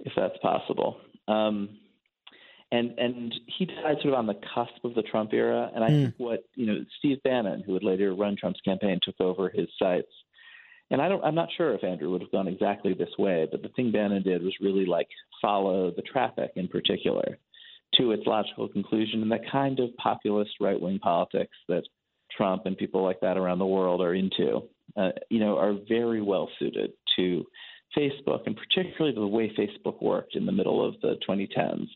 if 0.00 0.12
that's 0.16 0.36
possible. 0.42 0.96
Um, 1.28 1.78
and 2.72 2.98
and 2.98 3.34
he 3.46 3.66
died 3.66 3.96
sort 4.02 4.14
of 4.14 4.14
on 4.14 4.26
the 4.26 4.40
cusp 4.54 4.84
of 4.84 4.94
the 4.94 5.02
Trump 5.02 5.32
era. 5.32 5.70
And 5.74 5.84
I 5.84 5.88
mm. 5.88 6.02
think 6.04 6.14
what 6.18 6.44
you 6.54 6.66
know, 6.66 6.84
Steve 6.98 7.22
Bannon, 7.22 7.62
who 7.64 7.72
would 7.72 7.84
later 7.84 8.14
run 8.14 8.36
Trump's 8.36 8.60
campaign, 8.60 9.00
took 9.02 9.20
over 9.20 9.48
his 9.48 9.68
sites. 9.78 10.10
And 10.90 11.00
I 11.00 11.08
don't, 11.08 11.24
I'm 11.24 11.34
not 11.34 11.48
sure 11.56 11.74
if 11.74 11.82
Andrew 11.82 12.10
would 12.10 12.20
have 12.20 12.30
gone 12.30 12.46
exactly 12.46 12.92
this 12.92 13.16
way, 13.18 13.48
but 13.50 13.62
the 13.62 13.70
thing 13.70 13.90
Bannon 13.90 14.22
did 14.22 14.42
was 14.42 14.54
really 14.60 14.84
like 14.84 15.08
follow 15.40 15.90
the 15.90 16.02
traffic 16.02 16.52
in 16.56 16.68
particular 16.68 17.38
to 17.98 18.12
its 18.12 18.26
logical 18.26 18.68
conclusion, 18.68 19.22
and 19.22 19.32
that 19.32 19.50
kind 19.50 19.80
of 19.80 19.96
populist 19.96 20.52
right 20.60 20.80
wing 20.80 20.98
politics 20.98 21.56
that 21.68 21.84
Trump 22.36 22.66
and 22.66 22.76
people 22.76 23.02
like 23.02 23.20
that 23.20 23.36
around 23.36 23.60
the 23.60 23.66
world 23.66 24.00
are 24.02 24.14
into, 24.14 24.62
uh, 24.96 25.10
you 25.30 25.38
know, 25.38 25.56
are 25.56 25.74
very 25.88 26.20
well 26.20 26.48
suited 26.58 26.92
to 27.16 27.46
Facebook 27.96 28.40
and 28.46 28.56
particularly 28.56 29.14
the 29.14 29.26
way 29.26 29.52
Facebook 29.56 30.02
worked 30.02 30.34
in 30.34 30.46
the 30.46 30.52
middle 30.52 30.86
of 30.86 31.00
the 31.00 31.16
2010s, 31.28 31.86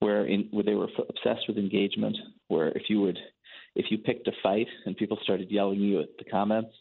where, 0.00 0.26
in, 0.26 0.48
where 0.50 0.64
they 0.64 0.74
were 0.74 0.88
obsessed 1.08 1.46
with 1.48 1.58
engagement, 1.58 2.16
where 2.48 2.68
if 2.68 2.84
you 2.88 3.00
would 3.00 3.18
if 3.76 3.86
you 3.90 3.98
picked 3.98 4.28
a 4.28 4.32
fight 4.42 4.68
and 4.86 4.96
people 4.96 5.18
started 5.22 5.50
yelling 5.50 5.80
you 5.80 6.00
at 6.00 6.16
the 6.18 6.24
comments, 6.24 6.74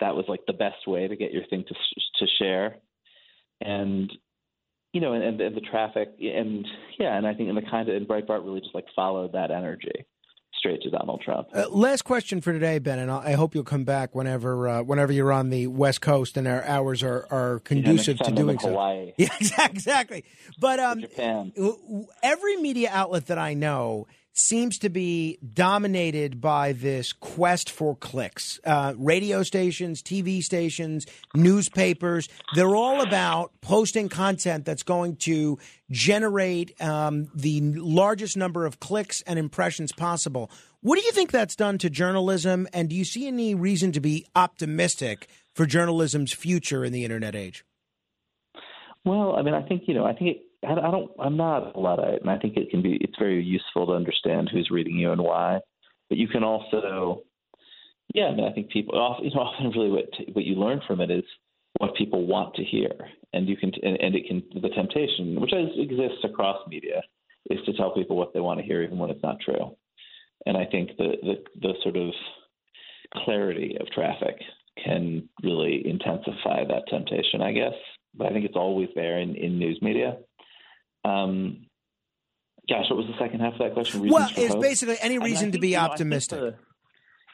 that 0.00 0.16
was 0.16 0.24
like 0.28 0.40
the 0.46 0.54
best 0.54 0.86
way 0.86 1.06
to 1.06 1.16
get 1.16 1.32
your 1.32 1.46
thing 1.48 1.64
to 1.68 1.74
to 1.74 2.30
share. 2.38 2.76
And 3.60 4.10
you 4.92 5.00
know, 5.00 5.12
and, 5.12 5.40
and 5.40 5.56
the 5.56 5.60
traffic, 5.60 6.08
and 6.20 6.66
yeah, 6.98 7.16
and 7.16 7.26
I 7.26 7.34
think 7.34 7.50
in 7.50 7.54
the 7.54 7.62
kind 7.62 7.88
of 7.88 7.96
and 7.96 8.08
Breitbart 8.08 8.44
really 8.44 8.60
just 8.60 8.74
like 8.74 8.86
followed 8.96 9.32
that 9.32 9.50
energy 9.50 10.06
straight 10.58 10.82
to 10.82 10.90
Donald 10.90 11.22
Trump. 11.22 11.48
Uh, 11.52 11.68
last 11.70 12.02
question 12.02 12.40
for 12.40 12.52
today, 12.52 12.78
Ben, 12.78 12.98
and 12.98 13.10
I 13.10 13.32
hope 13.32 13.54
you'll 13.54 13.64
come 13.64 13.84
back 13.84 14.14
whenever 14.14 14.68
uh, 14.68 14.82
whenever 14.82 15.12
you're 15.12 15.32
on 15.32 15.50
the 15.50 15.66
West 15.68 16.00
Coast 16.00 16.36
and 16.36 16.46
our 16.46 16.62
hours 16.64 17.02
are, 17.02 17.26
are 17.30 17.60
conducive 17.60 18.18
yeah, 18.20 18.28
to 18.28 18.34
doing 18.34 18.58
so. 18.58 18.68
Hawaii. 18.68 19.12
Yeah, 19.18 19.66
exactly. 19.66 20.24
But 20.58 20.80
um, 20.80 21.00
Japan. 21.00 21.52
every 22.22 22.56
media 22.56 22.90
outlet 22.92 23.26
that 23.26 23.38
I 23.38 23.54
know 23.54 24.06
seems 24.38 24.78
to 24.78 24.88
be 24.88 25.38
dominated 25.54 26.40
by 26.40 26.72
this 26.72 27.12
quest 27.12 27.70
for 27.70 27.96
clicks. 27.96 28.60
Uh, 28.64 28.94
radio 28.96 29.42
stations, 29.42 30.02
TV 30.02 30.42
stations, 30.42 31.06
newspapers, 31.34 32.28
they're 32.54 32.76
all 32.76 33.00
about 33.00 33.52
posting 33.60 34.08
content 34.08 34.64
that's 34.64 34.82
going 34.82 35.16
to 35.16 35.58
generate 35.90 36.80
um, 36.80 37.30
the 37.34 37.60
largest 37.60 38.36
number 38.36 38.66
of 38.66 38.80
clicks 38.80 39.22
and 39.22 39.38
impressions 39.38 39.92
possible. 39.92 40.50
What 40.80 40.98
do 40.98 41.04
you 41.04 41.12
think 41.12 41.32
that's 41.32 41.56
done 41.56 41.78
to 41.78 41.90
journalism? 41.90 42.68
And 42.72 42.88
do 42.88 42.96
you 42.96 43.04
see 43.04 43.26
any 43.26 43.54
reason 43.54 43.92
to 43.92 44.00
be 44.00 44.26
optimistic 44.36 45.28
for 45.54 45.66
journalism's 45.66 46.32
future 46.32 46.84
in 46.84 46.92
the 46.92 47.04
internet 47.04 47.34
age? 47.34 47.64
Well, 49.04 49.36
I 49.36 49.42
mean, 49.42 49.54
I 49.54 49.62
think, 49.62 49.84
you 49.86 49.94
know, 49.94 50.04
I 50.04 50.12
think 50.12 50.36
it 50.36 50.42
I, 50.66 50.90
don't. 50.90 51.10
I'm 51.20 51.36
not 51.36 51.76
a 51.76 51.80
lot 51.80 51.98
Luddite, 51.98 52.20
and 52.20 52.30
I 52.30 52.38
think 52.38 52.56
it 52.56 52.70
can 52.70 52.82
be. 52.82 52.98
It's 53.00 53.18
very 53.18 53.42
useful 53.42 53.86
to 53.86 53.92
understand 53.92 54.50
who's 54.52 54.70
reading 54.70 54.96
you 54.96 55.12
and 55.12 55.22
why. 55.22 55.60
But 56.08 56.18
you 56.18 56.26
can 56.26 56.42
also, 56.42 57.22
yeah. 58.14 58.26
I 58.26 58.34
mean, 58.34 58.44
I 58.44 58.52
think 58.52 58.70
people. 58.70 58.98
Often, 58.98 59.26
you 59.26 59.30
know, 59.34 59.42
often 59.42 59.70
really 59.70 59.90
what 59.90 60.06
what 60.32 60.44
you 60.44 60.56
learn 60.56 60.80
from 60.86 61.00
it 61.00 61.10
is 61.10 61.24
what 61.78 61.94
people 61.94 62.26
want 62.26 62.54
to 62.56 62.64
hear, 62.64 62.90
and 63.32 63.48
you 63.48 63.56
can. 63.56 63.70
And, 63.82 64.00
and 64.00 64.14
it 64.16 64.26
can. 64.26 64.42
The 64.60 64.70
temptation, 64.70 65.40
which 65.40 65.52
exists 65.52 66.24
across 66.24 66.66
media, 66.66 67.02
is 67.50 67.60
to 67.66 67.72
tell 67.74 67.94
people 67.94 68.16
what 68.16 68.34
they 68.34 68.40
want 68.40 68.58
to 68.58 68.66
hear, 68.66 68.82
even 68.82 68.98
when 68.98 69.10
it's 69.10 69.22
not 69.22 69.38
true. 69.40 69.76
And 70.46 70.56
I 70.56 70.64
think 70.66 70.90
the 70.98 71.12
the, 71.22 71.34
the 71.60 71.74
sort 71.84 71.96
of 71.96 72.10
clarity 73.24 73.76
of 73.80 73.86
traffic 73.90 74.40
can 74.84 75.28
really 75.42 75.86
intensify 75.86 76.64
that 76.64 76.84
temptation, 76.88 77.42
I 77.42 77.52
guess. 77.52 77.74
But 78.14 78.28
I 78.28 78.30
think 78.30 78.44
it's 78.44 78.56
always 78.56 78.88
there 78.94 79.18
in, 79.18 79.34
in 79.36 79.58
news 79.58 79.78
media. 79.82 80.16
Um, 81.08 81.66
gosh, 82.68 82.84
what 82.90 82.96
was 82.96 83.06
the 83.06 83.18
second 83.18 83.40
half 83.40 83.54
of 83.54 83.58
that 83.60 83.74
question? 83.74 84.02
Reasons 84.02 84.12
well, 84.12 84.30
it's 84.36 84.54
hope? 84.54 84.62
basically 84.62 84.96
any 85.00 85.18
reason 85.18 85.46
I 85.46 85.48
I 85.48 85.52
to 85.52 85.58
be 85.58 85.76
optimistic. 85.76 86.38
The, 86.38 86.54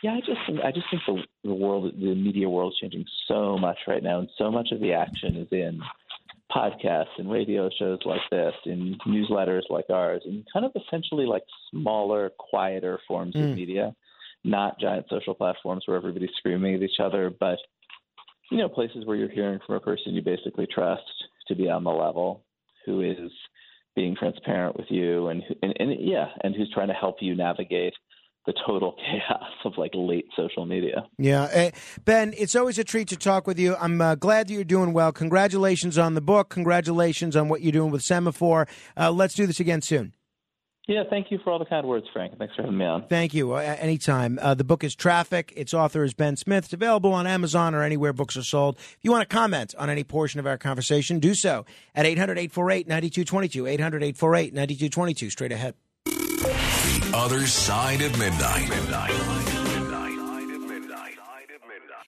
yeah, 0.02 0.12
I 0.12 0.20
just 0.20 0.40
think, 0.46 0.60
I 0.60 0.70
just 0.70 0.86
think 0.90 1.02
the 1.06 1.48
the 1.48 1.54
world, 1.54 1.92
the 1.98 2.14
media 2.14 2.48
world, 2.48 2.72
is 2.74 2.78
changing 2.78 3.06
so 3.26 3.56
much 3.56 3.78
right 3.86 4.02
now, 4.02 4.18
and 4.20 4.28
so 4.36 4.50
much 4.50 4.68
of 4.72 4.80
the 4.80 4.92
action 4.92 5.36
is 5.36 5.48
in 5.50 5.80
podcasts 6.54 7.16
and 7.18 7.30
radio 7.30 7.70
shows 7.78 7.98
like 8.04 8.20
this, 8.30 8.52
in 8.66 8.96
newsletters 9.06 9.62
like 9.70 9.86
ours, 9.90 10.22
and 10.26 10.44
kind 10.52 10.66
of 10.66 10.72
essentially 10.76 11.26
like 11.26 11.42
smaller, 11.70 12.30
quieter 12.38 13.00
forms 13.08 13.34
mm. 13.34 13.50
of 13.50 13.56
media, 13.56 13.94
not 14.44 14.78
giant 14.78 15.06
social 15.08 15.34
platforms 15.34 15.84
where 15.86 15.96
everybody's 15.96 16.30
screaming 16.36 16.74
at 16.74 16.82
each 16.82 17.00
other, 17.02 17.30
but 17.40 17.58
you 18.50 18.58
know, 18.58 18.68
places 18.68 19.06
where 19.06 19.16
you're 19.16 19.30
hearing 19.30 19.58
from 19.66 19.76
a 19.76 19.80
person 19.80 20.14
you 20.14 20.22
basically 20.22 20.66
trust 20.72 21.02
to 21.48 21.54
be 21.54 21.68
on 21.68 21.82
the 21.82 21.90
level, 21.90 22.44
who 22.84 23.00
is 23.00 23.30
being 23.94 24.16
transparent 24.16 24.76
with 24.76 24.86
you 24.90 25.28
and, 25.28 25.42
and 25.62 25.74
and 25.78 25.94
yeah, 26.00 26.26
and 26.42 26.54
who's 26.54 26.70
trying 26.72 26.88
to 26.88 26.94
help 26.94 27.16
you 27.20 27.34
navigate 27.34 27.94
the 28.46 28.54
total 28.66 28.94
chaos 29.10 29.50
of 29.64 29.72
like 29.76 29.92
late 29.94 30.26
social 30.36 30.66
media. 30.66 31.06
Yeah, 31.18 31.42
uh, 31.42 31.70
Ben, 32.04 32.34
it's 32.36 32.56
always 32.56 32.78
a 32.78 32.84
treat 32.84 33.08
to 33.08 33.16
talk 33.16 33.46
with 33.46 33.58
you. 33.58 33.76
I'm 33.76 34.00
uh, 34.00 34.14
glad 34.16 34.48
that 34.48 34.54
you're 34.54 34.64
doing 34.64 34.92
well. 34.92 35.12
Congratulations 35.12 35.98
on 35.98 36.14
the 36.14 36.20
book. 36.20 36.48
Congratulations 36.50 37.36
on 37.36 37.48
what 37.48 37.62
you're 37.62 37.72
doing 37.72 37.90
with 37.90 38.02
Semafor. 38.02 38.68
Uh, 38.96 39.10
let's 39.10 39.34
do 39.34 39.46
this 39.46 39.60
again 39.60 39.82
soon. 39.82 40.12
Yeah, 40.86 41.04
thank 41.08 41.30
you 41.30 41.38
for 41.42 41.50
all 41.50 41.58
the 41.58 41.64
kind 41.64 41.86
words, 41.86 42.06
Frank. 42.12 42.36
Thanks 42.38 42.54
for 42.54 42.62
having 42.62 42.76
me 42.76 42.84
on. 42.84 43.06
Thank 43.08 43.32
you. 43.32 43.52
Uh, 43.52 43.76
anytime. 43.78 44.38
Uh, 44.40 44.52
the 44.52 44.64
book 44.64 44.84
is 44.84 44.94
Traffic. 44.94 45.52
Its 45.56 45.72
author 45.72 46.04
is 46.04 46.12
Ben 46.12 46.36
Smith. 46.36 46.64
It's 46.64 46.74
available 46.74 47.12
on 47.14 47.26
Amazon 47.26 47.74
or 47.74 47.82
anywhere 47.82 48.12
books 48.12 48.36
are 48.36 48.42
sold. 48.42 48.76
If 48.76 48.98
you 49.00 49.10
want 49.10 49.28
to 49.28 49.34
comment 49.34 49.74
on 49.78 49.88
any 49.88 50.04
portion 50.04 50.40
of 50.40 50.46
our 50.46 50.58
conversation, 50.58 51.20
do 51.20 51.34
so 51.34 51.64
at 51.94 52.04
800 52.04 52.38
848 52.38 52.86
9222. 52.86 53.66
800 53.66 54.02
848 54.02 54.52
9222. 54.52 55.30
Straight 55.30 55.52
ahead. 55.52 55.74
The 56.04 57.12
other 57.14 57.46
side 57.46 58.02
of 58.02 58.18
midnight. 58.18 58.68
midnight. 58.68 59.43